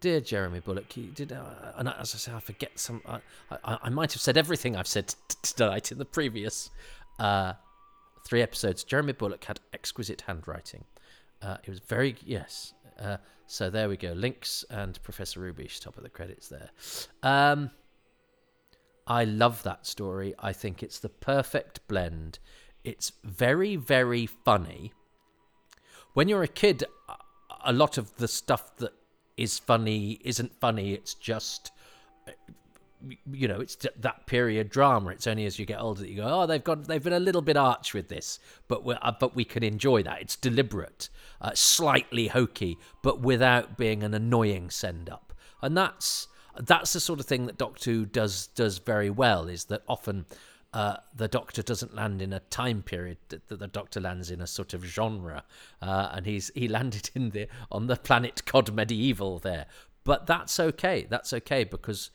[0.00, 3.02] dear Jeremy Bulloch, you did, uh, and as I say, I forget some.
[3.06, 3.20] I,
[3.64, 6.70] I, I, might have said everything I've said t- tonight in the previous
[7.18, 7.54] uh,
[8.26, 8.84] three episodes.
[8.84, 10.84] Jeremy Bulloch had exquisite handwriting.
[11.42, 12.74] Uh, it was very yes.
[12.98, 14.14] Uh, so there we go.
[14.14, 16.70] Linx and Professor Rubeish top of the credits there.
[17.22, 17.70] Um,
[19.06, 20.34] I love that story.
[20.38, 22.38] I think it's the perfect blend.
[22.84, 24.92] It's very, very funny.
[26.14, 26.84] When you're a kid,
[27.64, 28.92] a lot of the stuff that
[29.36, 30.92] is funny isn't funny.
[30.92, 31.72] It's just,
[33.32, 35.10] you know, it's that period drama.
[35.10, 37.20] It's only as you get older that you go, oh, they've got, they've been a
[37.20, 40.20] little bit arch with this, but we uh, but we can enjoy that.
[40.20, 41.08] It's deliberate,
[41.40, 47.20] uh, slightly hokey, but without being an annoying send up, and that's that's the sort
[47.20, 49.48] of thing that Doctor Who does does very well.
[49.48, 50.26] Is that often
[50.72, 54.46] uh, the Doctor doesn't land in a time period; that the Doctor lands in a
[54.46, 55.44] sort of genre,
[55.82, 59.66] uh, and he's he landed in the on the planet Cod Medieval there.
[60.04, 61.06] But that's okay.
[61.08, 62.10] That's okay because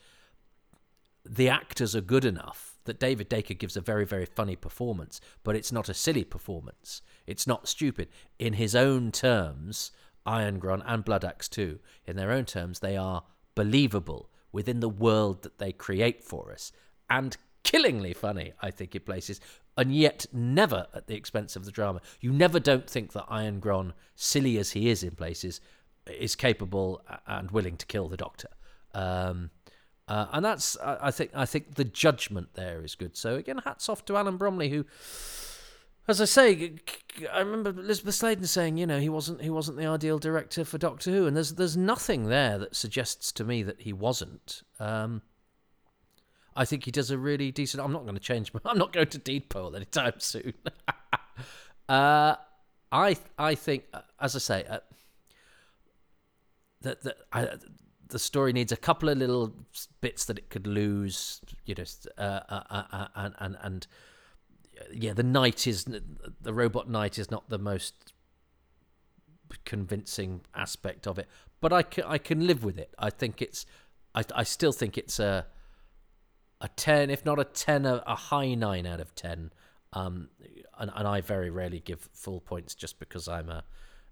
[1.26, 5.56] the actors are good enough that David Daker gives a very very funny performance, but
[5.56, 7.02] it's not a silly performance.
[7.28, 8.08] It's not stupid
[8.40, 9.92] in his own terms.
[10.26, 15.60] Irongron and Bloodaxe 2, in their own terms, they are believable within the world that
[15.60, 16.72] they create for us.
[17.10, 19.42] And killingly funny, I think, in places,
[19.76, 22.00] and yet never at the expense of the drama.
[22.22, 25.60] You never don't think that Irongron, silly as he is in places,
[26.06, 28.50] is capable and willing to kill the Doctor.
[28.94, 29.50] Um,
[30.08, 33.18] uh, and that's, I think, I think the judgment there is good.
[33.18, 34.86] So again, hats off to Alan Bromly, who
[36.08, 36.74] as I say,
[37.34, 40.78] I remember Elizabeth Sladen saying, you know, he wasn't he wasn't the ideal director for
[40.78, 44.62] Doctor Who, and there's there's nothing there that suggests to me that he wasn't.
[44.80, 45.24] Um,
[46.56, 47.84] I think he does a really decent.
[47.84, 48.52] I'm not going to change.
[48.66, 50.54] I'm not going to deed poll anytime soon.
[51.90, 52.36] uh,
[52.92, 53.86] I I think,
[54.20, 54.80] as I say, uh,
[56.82, 57.50] that I,
[58.08, 59.54] the story needs a couple of little
[60.02, 61.84] bits that it could lose, you know,
[62.18, 63.88] uh, uh, uh, uh and and and
[64.94, 68.14] yeah, the knight is the robot knight is not the most
[69.64, 71.28] convincing aspect of it,
[71.62, 72.94] but I can, I can live with it.
[73.00, 73.66] I think it's
[74.14, 75.48] I, I still think it's a
[76.66, 79.52] a ten, if not a ten, a, a high nine out of ten.
[79.94, 80.30] Um,
[80.78, 83.64] and, and I very rarely give full points just because I'm a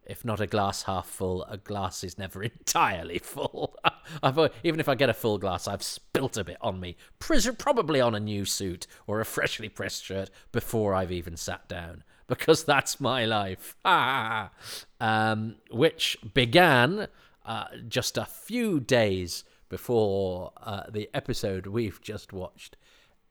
[0.06, 3.78] if not a glass half full, a glass is never entirely full.
[4.24, 8.02] I've, even if I get a full glass, I've spilt a bit on me, probably
[8.02, 12.64] on a new suit or a freshly pressed shirt before I've even sat down, because
[12.64, 13.76] that's my life.
[15.00, 17.08] um, which began
[17.46, 22.78] uh, just a few days before uh, the episode we've just watched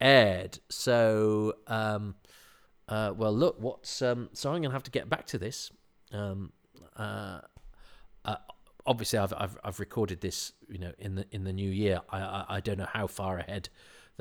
[0.01, 0.59] aired.
[0.69, 2.17] So, um,
[2.89, 5.71] uh, well, look, what's um, so I'm going to have to get back to this.
[6.11, 6.51] Um,
[6.97, 7.43] uh,
[8.25, 8.35] uh,
[8.85, 12.01] obviously I've, I've I've recorded this you know in the in the new year.
[12.11, 13.69] I I, I don't know how far ahead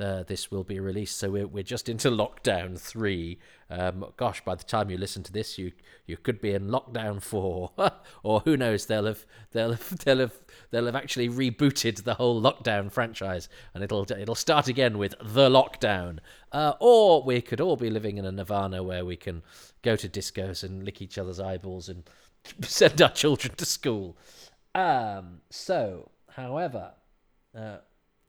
[0.02, 1.16] the, this will be released.
[1.18, 3.38] So we're we're just into lockdown three.
[3.70, 5.72] Um, gosh, by the time you listen to this, you
[6.06, 7.70] you could be in lockdown four,
[8.24, 8.86] or who knows?
[8.86, 10.38] They'll have they'll have, they'll have
[10.70, 15.48] they'll have actually rebooted the whole lockdown franchise, and it'll it'll start again with the
[15.48, 16.18] lockdown.
[16.50, 19.42] Uh, or we could all be living in a nirvana where we can
[19.82, 22.02] go to discos and lick each other's eyeballs and
[22.62, 24.16] send our children to school.
[24.74, 26.92] Um, so, however,
[27.56, 27.78] uh,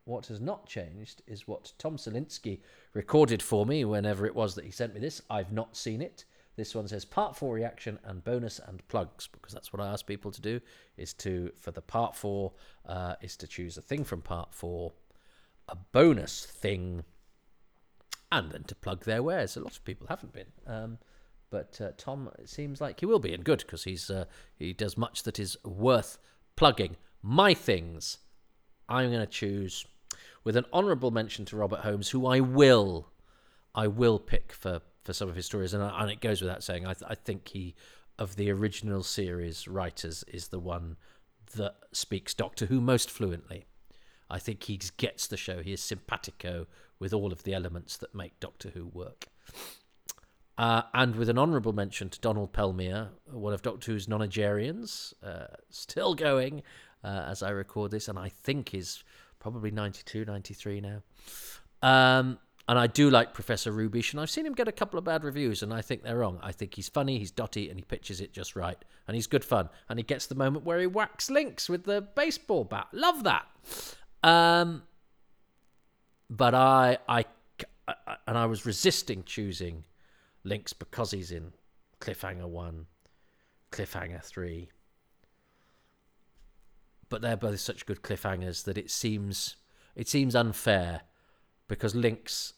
[0.05, 2.59] what has not changed is what Tom Salinsky
[2.93, 5.21] recorded for me whenever it was that he sent me this.
[5.29, 6.25] I've not seen it.
[6.55, 10.05] This one says part four reaction and bonus and plugs because that's what I ask
[10.05, 10.61] people to do.
[10.97, 12.51] Is to for the part four
[12.85, 14.93] uh, is to choose a thing from part four,
[15.67, 17.05] a bonus thing,
[18.31, 19.57] and then to plug their wares.
[19.57, 20.51] A lot of people haven't been.
[20.67, 20.99] Um,
[21.49, 24.97] but uh, Tom seems like he will be, and good because he's uh, he does
[24.97, 26.19] much that is worth
[26.55, 26.97] plugging.
[27.23, 28.19] My things,
[28.87, 29.85] I'm going to choose
[30.43, 33.09] with an honourable mention to Robert Holmes, who I will,
[33.73, 36.85] I will pick for for some of his stories, and, and it goes without saying,
[36.85, 37.75] I, th- I think he
[38.17, 40.95] of the original series writers is the one
[41.55, 43.65] that speaks Doctor Who most fluently.
[44.29, 45.61] I think he gets the show.
[45.61, 46.67] He is simpatico
[46.99, 49.27] with all of the elements that make Doctor Who work.
[50.57, 55.47] Uh, and with an honourable mention to Donald Pelmear, one of Doctor Who's nonagerians, uh,
[55.69, 56.63] still going
[57.03, 59.03] uh, as I record this, and I think is
[59.43, 61.01] probably 92, 93 now.
[61.81, 65.03] Um, and I do like Professor Rubeish, and I've seen him get a couple of
[65.03, 66.39] bad reviews, and I think they're wrong.
[66.41, 69.43] I think he's funny, he's dotty, and he pitches it just right, and he's good
[69.43, 69.67] fun.
[69.89, 72.87] And he gets the moment where he whacks Linx with the baseball bat.
[72.93, 73.45] Love that.
[74.23, 74.83] Um,
[76.29, 77.25] but I, I,
[77.85, 79.83] I, and I was resisting choosing
[80.45, 81.51] Linx because he's in
[81.99, 82.85] Cliffhanger One,
[83.73, 84.69] Cliffhanger Three.
[87.13, 89.57] But they're both such good cliffhangers that it seems
[89.95, 91.01] it seems unfair
[91.67, 92.53] because Linx,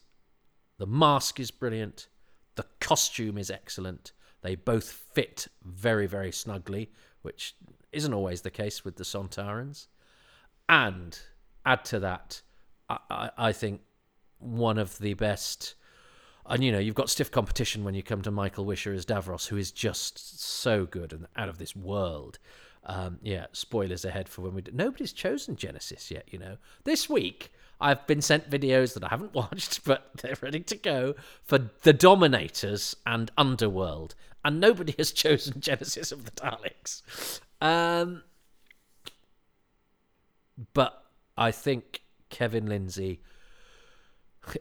[0.78, 2.08] the mask is brilliant,
[2.54, 4.12] the costume is excellent.
[4.40, 6.90] They both fit very, very snugly,
[7.20, 7.54] which
[7.92, 9.88] isn't always the case with the Sontarans.
[10.70, 11.18] And
[11.66, 12.40] add to that,
[12.88, 13.82] I, I, I think
[14.38, 15.74] one of the best.
[16.46, 19.48] And you know, you've got stiff competition when you come to Michael Wisher as Davros,
[19.48, 22.38] who is just so good and out of this world.
[22.86, 24.70] Um, yeah, spoilers ahead for when we do.
[24.72, 26.56] Nobody's chosen Genesis yet, you know.
[26.84, 31.14] This week, I've been sent videos that I haven't watched, but they're ready to go
[31.42, 34.14] for The Dominators and Underworld.
[34.44, 37.40] And nobody has chosen Genesis of the Daleks.
[37.60, 38.22] Um,
[40.72, 41.02] but
[41.36, 43.20] I think Kevin Lindsay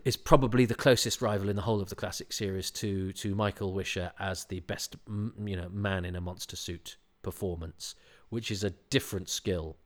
[0.04, 3.74] is probably the closest rival in the whole of the classic series to to Michael
[3.74, 7.96] Wisher as the best you know man in a monster suit performance,
[8.30, 9.78] which is a different skill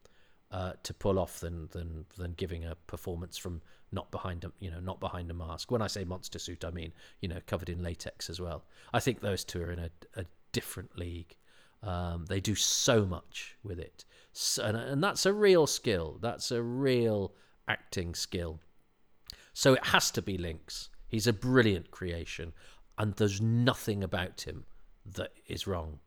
[0.51, 4.71] uh, to pull off than than than giving a performance from not behind a you
[4.71, 5.71] know not behind a mask.
[5.71, 8.63] When I say monster suit, I mean you know covered in latex as well.
[8.93, 11.35] I think those two are in a, a different league.
[11.81, 16.17] Um, they do so much with it, so, and, and that's a real skill.
[16.21, 17.33] That's a real
[17.67, 18.59] acting skill.
[19.53, 20.89] So it has to be Linx.
[21.07, 22.53] He's a brilliant creation,
[22.97, 24.65] and there's nothing about him
[25.05, 25.99] that is wrong.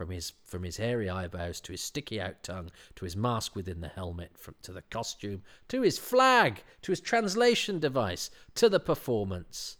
[0.00, 3.82] From his from his hairy eyebrows to his sticky out tongue to his mask within
[3.82, 8.80] the helmet, from to the costume to his flag to his translation device to the
[8.80, 9.76] performance,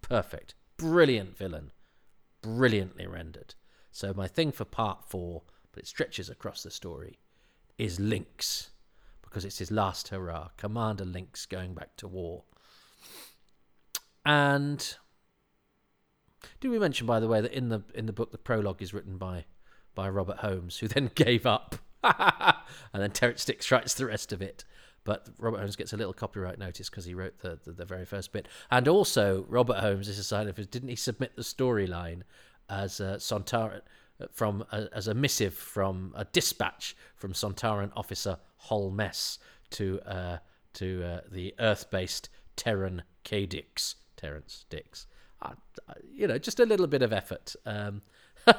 [0.00, 1.72] perfect, brilliant villain,
[2.40, 3.56] brilliantly rendered.
[3.90, 7.18] So my thing for part four, but it stretches across the story,
[7.78, 8.68] is Linx
[9.22, 10.50] because it's his last hurrah.
[10.56, 12.44] Commander Linx going back to war.
[14.24, 14.96] And
[16.60, 18.94] did we mention, by the way, that in the in the book the prologue is
[18.94, 19.44] written by
[19.94, 24.42] by Robert Holmes, who then gave up, and then Terrance Dicks writes the rest of
[24.42, 24.64] it.
[25.04, 28.04] But Robert Holmes gets a little copyright notice because he wrote the, the, the very
[28.04, 28.46] first bit.
[28.70, 32.22] And also, Robert Holmes is a sign of didn't he submit the storyline
[32.68, 33.80] as uh, Sontaran
[34.30, 39.38] from a, as a missive from a dispatch from Sontaran officer Holmes
[39.70, 40.38] to uh,
[40.74, 44.64] to uh, the Earth-based Terran Cadix, Terrance
[46.12, 47.54] You know, just a little bit of effort.
[47.66, 48.02] Um,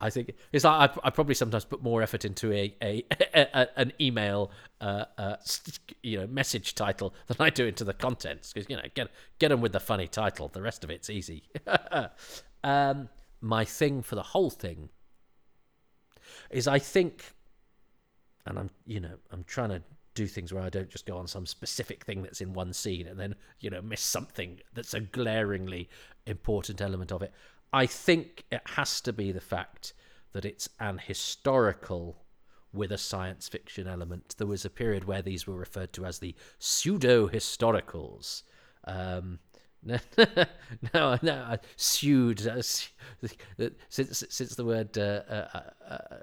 [0.00, 3.04] I think it's like I, I, probably sometimes put more effort into a, a,
[3.34, 4.50] a an email,
[4.80, 5.36] uh, uh,
[6.02, 9.48] you know, message title than I do into the contents because you know get get
[9.48, 10.48] them with the funny title.
[10.48, 11.42] The rest of it's easy.
[12.62, 13.08] um,
[13.40, 14.88] my thing for the whole thing
[16.50, 17.32] is I think,
[18.46, 19.82] and I'm you know I'm trying to
[20.18, 23.06] do things where I don't just go on some specific thing that's in one scene
[23.06, 25.88] and then you know miss something that's a glaringly
[26.26, 27.32] important element of it.
[27.72, 29.92] I think it has to be the fact
[30.32, 32.24] that it's an historical
[32.72, 34.34] with a science fiction element.
[34.38, 38.42] There was a period where these were referred to as the pseudo historicals.
[38.84, 39.38] Um,
[39.84, 39.98] no,
[40.92, 42.58] no, no, pseudo.
[42.58, 42.62] Uh,
[43.88, 46.16] since since the word uh, uh, uh,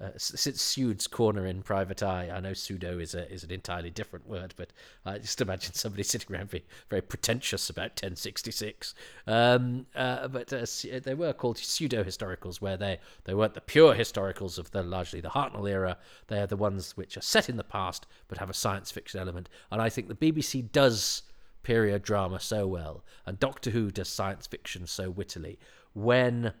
[0.00, 3.90] uh, since Pseuds corner in Private Eye, I know pseudo is a is an entirely
[3.90, 4.72] different word, but
[5.04, 8.94] I just imagine somebody sitting around being very pretentious about 1066.
[9.26, 10.66] Um, uh, but uh,
[11.02, 15.20] they were called pseudo historicals, where they they weren't the pure historicals of the largely
[15.20, 15.98] the Hartnell era.
[16.28, 19.18] They are the ones which are set in the past but have a science fiction
[19.18, 19.48] element.
[19.72, 21.22] And I think the BBC does
[21.64, 25.58] period drama so well, and Doctor Who does science fiction so wittily
[25.92, 26.52] when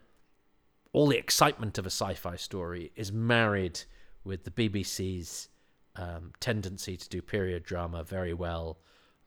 [0.92, 3.80] all the excitement of a sci-fi story is married
[4.24, 5.48] with the BBC's
[5.96, 8.78] um, tendency to do period drama very well,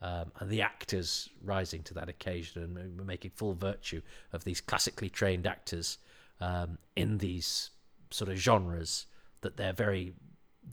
[0.01, 4.01] um, and the actors rising to that occasion and making full virtue
[4.33, 5.97] of these classically trained actors
[6.39, 7.69] um, in these
[8.09, 9.05] sort of genres
[9.41, 10.13] that they're very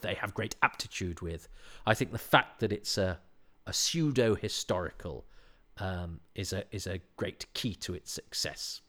[0.00, 1.48] they have great aptitude with.
[1.86, 3.18] I think the fact that it's a
[3.66, 5.26] a pseudo historical
[5.78, 8.80] um, is a is a great key to its success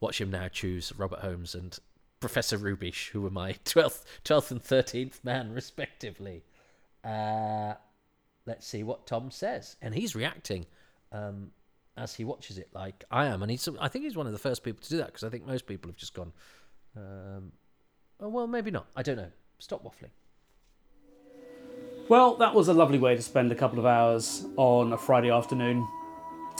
[0.00, 1.78] watch him now choose Robert Holmes and
[2.20, 6.42] Professor Rubeish, who were my 12th, 12th and 13th man, respectively.
[7.04, 7.74] Uh,
[8.46, 9.76] let's see what Tom says.
[9.80, 10.66] And he's reacting.
[11.12, 11.50] Um,
[11.96, 13.68] as he watches it, like I am, and he's.
[13.80, 15.66] I think he's one of the first people to do that because I think most
[15.66, 16.32] people have just gone.
[16.96, 17.52] Um,
[18.20, 18.86] oh, well, maybe not.
[18.96, 19.30] I don't know.
[19.58, 20.10] Stop waffling.
[22.08, 25.30] Well, that was a lovely way to spend a couple of hours on a Friday
[25.30, 25.86] afternoon.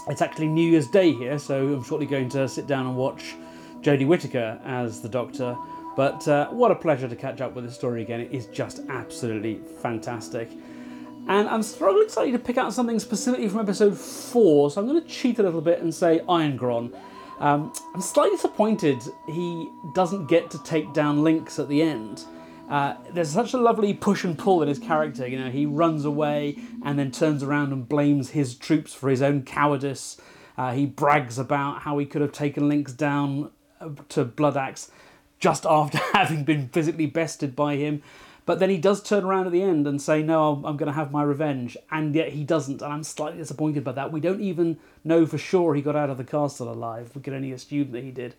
[0.09, 3.35] It's actually New Year's Day here, so I'm shortly going to sit down and watch
[3.81, 5.57] Jodie Whittaker as the Doctor.
[5.97, 8.21] But uh, what a pleasure to catch up with this story again.
[8.21, 10.51] It is just absolutely fantastic.
[11.29, 15.03] And I'm struggling slightly to pick out something specifically from episode 4, so I'm going
[15.03, 16.93] to cheat a little bit and say Irongron.
[17.39, 22.25] Um, I'm slightly disappointed he doesn't get to take down Linx at the end.
[22.71, 25.27] Uh, there's such a lovely push and pull in his character.
[25.27, 29.21] You know, he runs away and then turns around and blames his troops for his
[29.21, 30.21] own cowardice.
[30.57, 33.51] Uh, he brags about how he could have taken Linx down
[33.81, 34.91] uh, to Bloodaxe
[35.41, 38.03] just after having been physically bested by him.
[38.47, 40.87] But then he does turn around at the end and say, No, I'm, I'm going
[40.87, 41.77] to have my revenge.
[41.91, 42.83] And yet he doesn't.
[42.83, 44.13] And I'm slightly disappointed by that.
[44.13, 47.11] We don't even know for sure he got out of the castle alive.
[47.15, 48.37] We can only assume that he did.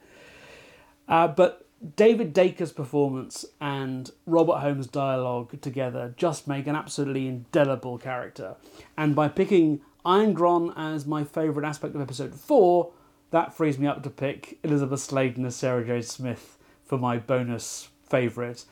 [1.07, 7.97] Uh, but David Daker's performance and Robert Holmes' dialogue together just make an absolutely indelible
[7.97, 8.55] character.
[8.95, 12.91] And by picking Irongron as my favourite aspect of episode 4,
[13.31, 16.01] that frees me up to pick Elizabeth Sladen as Sarah J.
[16.01, 18.63] Smith for my bonus favourite.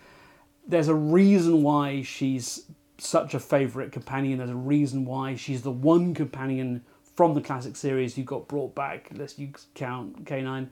[0.68, 2.66] There's a reason why she's
[3.00, 4.38] such a favourite companion.
[4.38, 6.84] There's a reason why she's the one companion
[7.16, 10.68] from the classic series who got brought back, unless you count K9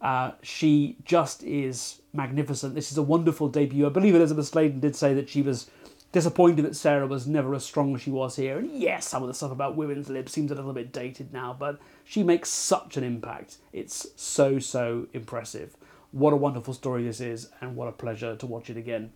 [0.00, 2.74] uh, she just is magnificent.
[2.74, 3.86] This is a wonderful debut.
[3.86, 5.70] I believe Elizabeth Sladen did say that she was
[6.12, 8.58] disappointed that Sarah was never as strong as she was here.
[8.58, 11.54] And yes, some of the stuff about women's libs seems a little bit dated now,
[11.58, 13.58] but she makes such an impact.
[13.72, 15.76] It's so, so impressive.
[16.12, 19.12] What a wonderful story this is, and what a pleasure to watch it again.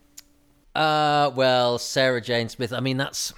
[0.74, 2.72] Uh, well, Sarah Jane Smith.
[2.72, 3.33] I mean, that's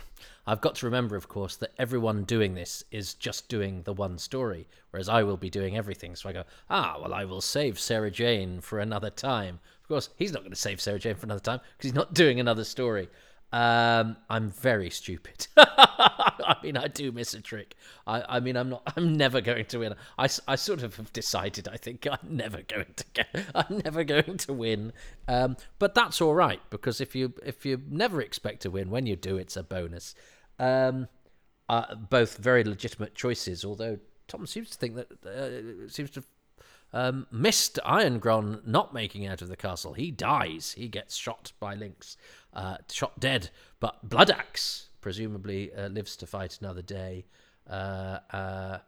[0.46, 4.18] I've got to remember, of course, that everyone doing this is just doing the one
[4.18, 6.14] story, whereas I will be doing everything.
[6.16, 9.60] So I go, ah, well, I will save Sarah Jane for another time.
[9.82, 12.14] Of course, he's not going to save Sarah Jane for another time because he's not
[12.14, 13.08] doing another story.
[13.54, 15.46] Um, I'm very stupid.
[15.56, 17.76] I mean, I do miss a trick.
[18.04, 18.82] I, I mean, I'm not.
[18.96, 19.94] I'm never going to win.
[20.18, 21.68] I, I sort of have decided.
[21.68, 23.28] I think I'm never going to get.
[23.54, 24.92] I'm never going to win.
[25.28, 29.06] Um, but that's all right because if you if you never expect to win, when
[29.06, 30.16] you do, it's a bonus.
[30.58, 31.08] Um,
[31.68, 33.64] uh, both very legitimate choices.
[33.64, 33.98] Although
[34.28, 36.22] Tom seems to think that uh, seems to
[36.94, 39.94] um, missed Irongron not making out of the castle.
[39.94, 40.74] He dies.
[40.78, 42.16] He gets shot by Linx,
[42.54, 43.50] uh, shot dead.
[43.80, 47.26] But Bloodaxe presumably uh, lives to fight another day,
[47.68, 48.78] uh, uh,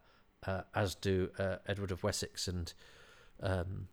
[0.45, 1.29] uh as do
[1.67, 2.73] Edward of Wessex and
[3.43, 3.89] um,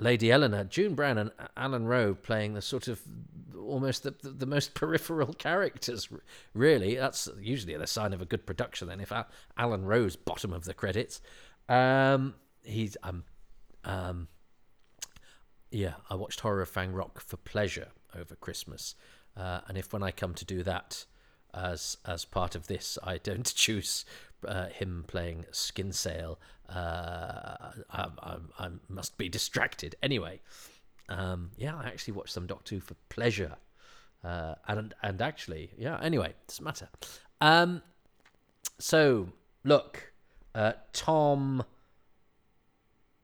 [0.00, 3.00] Lady Eleanor, June Brown, and Alan Rowe playing the sort of
[3.56, 6.08] almost the, the, the, most peripheral characters.
[6.54, 8.88] Really, that's usually the sign of a good production.
[8.88, 9.12] Then, if
[9.56, 11.20] Alan Rowe's bottom of the credits,
[11.68, 12.34] um,
[12.64, 13.24] he's um,
[13.84, 14.28] um,
[15.70, 17.88] yeah, I watched Horror of Fang Rock for pleasure
[18.18, 18.94] over Christmas,
[19.36, 21.04] uh, and if when I come to do that
[21.54, 24.04] as as part of this, I don't choose
[24.46, 26.36] uh, him playing Skinsale,
[26.68, 29.96] uh, I, I, I, must be distracted.
[30.02, 30.40] Anyway,
[31.08, 33.56] um, yeah, I actually watched some Doctor Who for pleasure,
[34.22, 35.98] uh, and and actually, yeah.
[36.00, 36.88] Anyway, doesn't matter.
[37.40, 37.82] Um,
[38.78, 39.28] so
[39.64, 40.12] look,
[40.54, 41.64] uh, Tom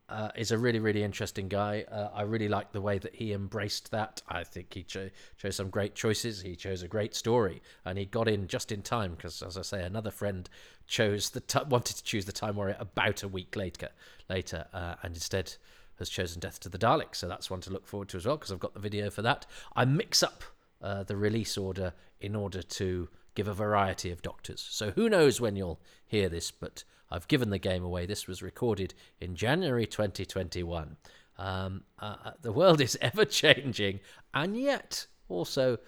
[0.08, 1.84] uh, is a really, really interesting guy.
[1.90, 4.22] Uh, I really like the way that he embraced that.
[4.28, 6.42] I think he cho- chose some great choices.
[6.42, 9.62] He chose a great story, and he got in just in time because, as I
[9.62, 10.48] say, another friend
[10.86, 13.88] chose the t- wanted to choose the Time Warrior about a week later,
[14.28, 15.54] later, uh, and instead
[15.98, 17.16] has chosen Death to the Daleks.
[17.16, 19.22] So that's one to look forward to as well because I've got the video for
[19.22, 19.46] that.
[19.74, 20.44] I mix up
[20.82, 24.66] uh, the release order in order to give a variety of doctors.
[24.70, 28.06] So who knows when you'll hear this, but I've given the game away.
[28.06, 30.96] This was recorded in January 2021.
[31.38, 34.00] Um, uh, uh, the world is ever changing,
[34.34, 35.78] and yet also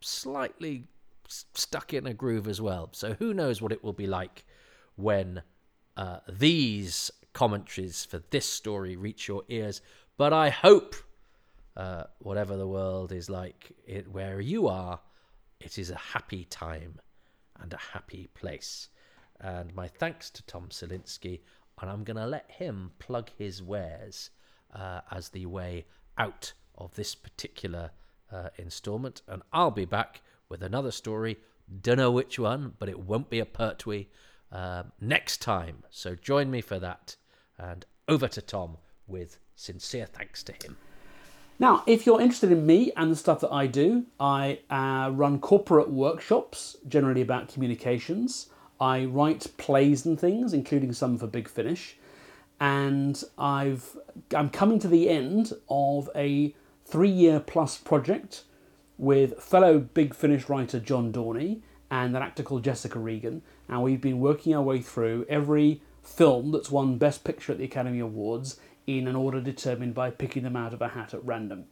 [0.00, 0.84] slightly
[1.28, 2.88] stuck in a groove as well.
[2.92, 4.44] So who knows what it will be like
[4.96, 5.42] when
[5.96, 9.80] uh, these commentaries for this story reach your ears.
[10.16, 10.96] But I hope,
[11.76, 15.00] uh, whatever the world is like, it, where you are,
[15.60, 17.00] it is a happy time
[17.60, 18.88] and a happy place.
[19.40, 21.40] And my thanks to Tom Salinsky,
[21.80, 24.30] and I'm going to let him plug his wares
[24.74, 25.86] uh, as the way
[26.16, 27.90] out of this particular
[28.32, 29.22] uh, installment.
[29.28, 31.38] And I'll be back with another story.
[31.82, 34.06] Don't know which one, but it won't be a Pertwee
[34.50, 35.84] uh, next time.
[35.90, 37.16] So join me for that.
[37.58, 40.76] And over to Tom with sincere thanks to him.
[41.60, 45.40] Now, if you're interested in me and the stuff that I do, I uh, run
[45.40, 48.48] corporate workshops, generally about communications.
[48.80, 51.96] I write plays and things, including some for Big Finish,
[52.60, 53.96] and I've
[54.34, 56.54] I'm coming to the end of a
[56.84, 58.44] three-year plus project
[58.96, 61.60] with fellow Big Finish writer John Dorney
[61.90, 66.52] and an actor called Jessica Regan, and we've been working our way through every film
[66.52, 70.56] that's won Best Picture at the Academy Awards in an order determined by picking them
[70.56, 71.64] out of a hat at random.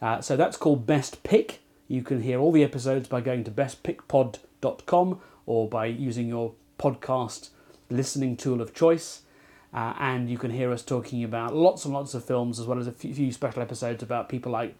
[0.00, 1.60] Uh, so that's called Best Pick.
[1.88, 7.50] You can hear all the episodes by going to bestpickpod.com or by using your podcast
[7.88, 9.22] listening tool of choice.
[9.72, 12.78] Uh, and you can hear us talking about lots and lots of films, as well
[12.78, 14.74] as a few special episodes about people like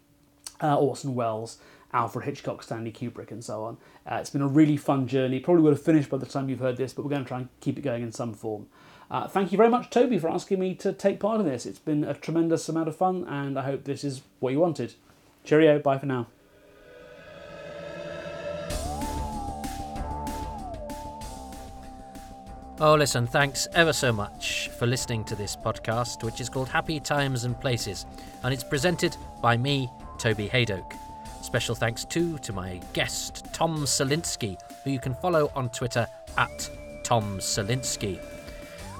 [0.62, 1.58] uh, Orson Welles,
[1.92, 3.76] Alfred Hitchcock, Stanley Kubrick, and so on.
[4.06, 5.38] Uh, it's been a really fun journey.
[5.40, 7.38] Probably would have finished by the time you've heard this, but we're going to try
[7.38, 8.66] and keep it going in some form.
[9.10, 11.66] Uh, thank you very much, Toby, for asking me to take part in this.
[11.66, 14.94] It's been a tremendous amount of fun, and I hope this is what you wanted.
[15.44, 16.26] Cheerio, bye for now.
[22.78, 27.00] Oh, listen, thanks ever so much for listening to this podcast, which is called Happy
[27.00, 28.04] Times and Places,
[28.44, 30.92] and it's presented by me, Toby Hadoke.
[31.40, 36.06] Special thanks too to my guest, Tom Salinsky, who you can follow on Twitter
[36.36, 36.68] at
[37.02, 38.20] Tom Salinsky.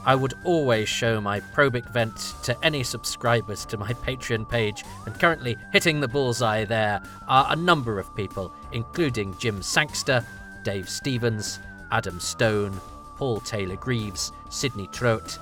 [0.06, 5.20] I would always show my probic vent to any subscribers to my Patreon page, and
[5.20, 10.24] currently hitting the bullseye there are a number of people, including Jim Sangster,
[10.64, 11.58] Dave Stevens,
[11.92, 12.80] Adam Stone,
[13.16, 15.38] Paul Taylor Greaves, Sidney Trout,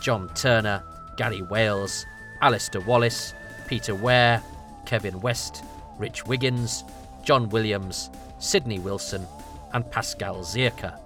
[0.00, 0.82] John Turner,
[1.16, 2.04] Gary Wales,
[2.40, 3.34] Alistair Wallace,
[3.66, 4.42] Peter Ware,
[4.86, 5.64] Kevin West,
[5.98, 6.84] Rich Wiggins,
[7.22, 9.26] John Williams, Sydney Wilson,
[9.72, 10.98] and Pascal Zierka.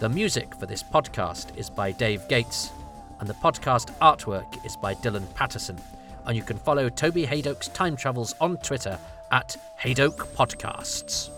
[0.00, 2.72] The music for this podcast is by Dave Gates,
[3.20, 5.78] and the podcast artwork is by Dylan Patterson.
[6.26, 8.98] And you can follow Toby Hadoke's time travels on Twitter
[9.30, 11.30] at Hadoke Podcasts.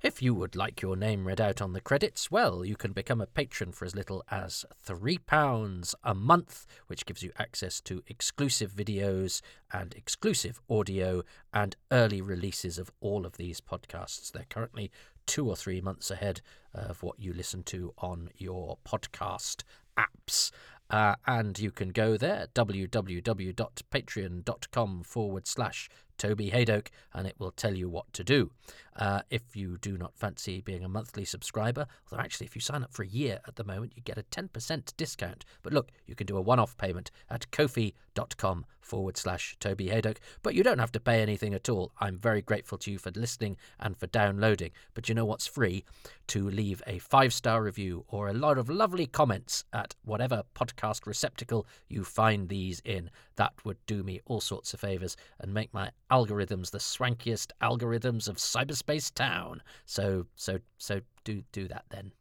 [0.00, 3.20] If you would like your name read out on the credits, well, you can become
[3.20, 8.72] a patron for as little as £3 a month, which gives you access to exclusive
[8.72, 9.42] videos
[9.72, 14.30] and exclusive audio and early releases of all of these podcasts.
[14.30, 14.92] They're currently
[15.26, 16.42] two or three months ahead
[16.72, 19.64] of what you listen to on your podcast
[19.98, 20.52] apps.
[20.90, 26.52] Uh, and you can go there, www.patreon.com forward slash Toby
[27.14, 28.50] and it will tell you what to do.
[28.98, 32.82] Uh, if you do not fancy being a monthly subscriber, although actually, if you sign
[32.82, 35.44] up for a year at the moment, you get a 10% discount.
[35.62, 40.16] But look, you can do a one off payment at ko-fi.com forward slash Toby Hadoke,
[40.42, 41.92] but you don't have to pay anything at all.
[42.00, 44.70] I'm very grateful to you for listening and for downloading.
[44.94, 45.84] But you know what's free?
[46.28, 51.06] To leave a five star review or a lot of lovely comments at whatever podcast
[51.06, 53.10] receptacle you find these in.
[53.36, 58.28] That would do me all sorts of favours and make my algorithms the swankiest algorithms
[58.28, 59.62] of cyberspace town.
[59.84, 62.12] So, so, so do do that then.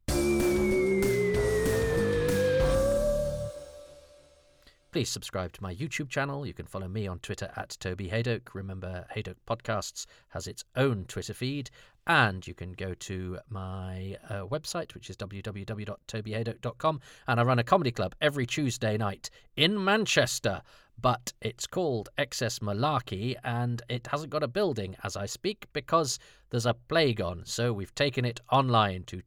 [4.92, 6.46] Please subscribe to my YouTube channel.
[6.46, 8.56] You can follow me on Twitter at Toby Hadoke.
[8.56, 11.70] Remember, Hadoke Podcasts has its own Twitter feed.
[12.08, 17.02] And you can go to my uh, website, which is www.tobyhadoke.com.
[17.28, 20.64] And I run a comedy club every Tuesday night in Manchester
[21.00, 26.20] but it's called XS Malarkey and it hasn't got a building as I speak because
[26.50, 27.44] there's a plague on.
[27.46, 29.22] So we've taken it online to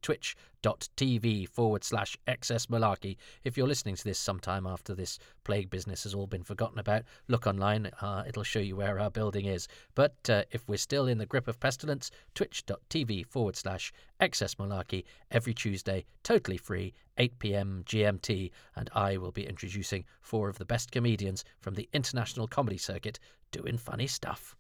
[0.62, 3.16] twitch.tv forward slash xsmalarkey.
[3.44, 7.02] If you're listening to this sometime after this plague business has all been forgotten about,
[7.28, 7.90] look online.
[8.00, 9.68] Uh, it'll show you where our building is.
[9.94, 15.54] But uh, if we're still in the grip of pestilence, twitch.tv forward slash xsmalarkey every
[15.54, 18.50] Tuesday, totally free, 8 pm GMT.
[18.76, 23.18] And I will be introducing four of the best comedians from the international comedy circuit
[23.50, 24.56] doing funny stuff.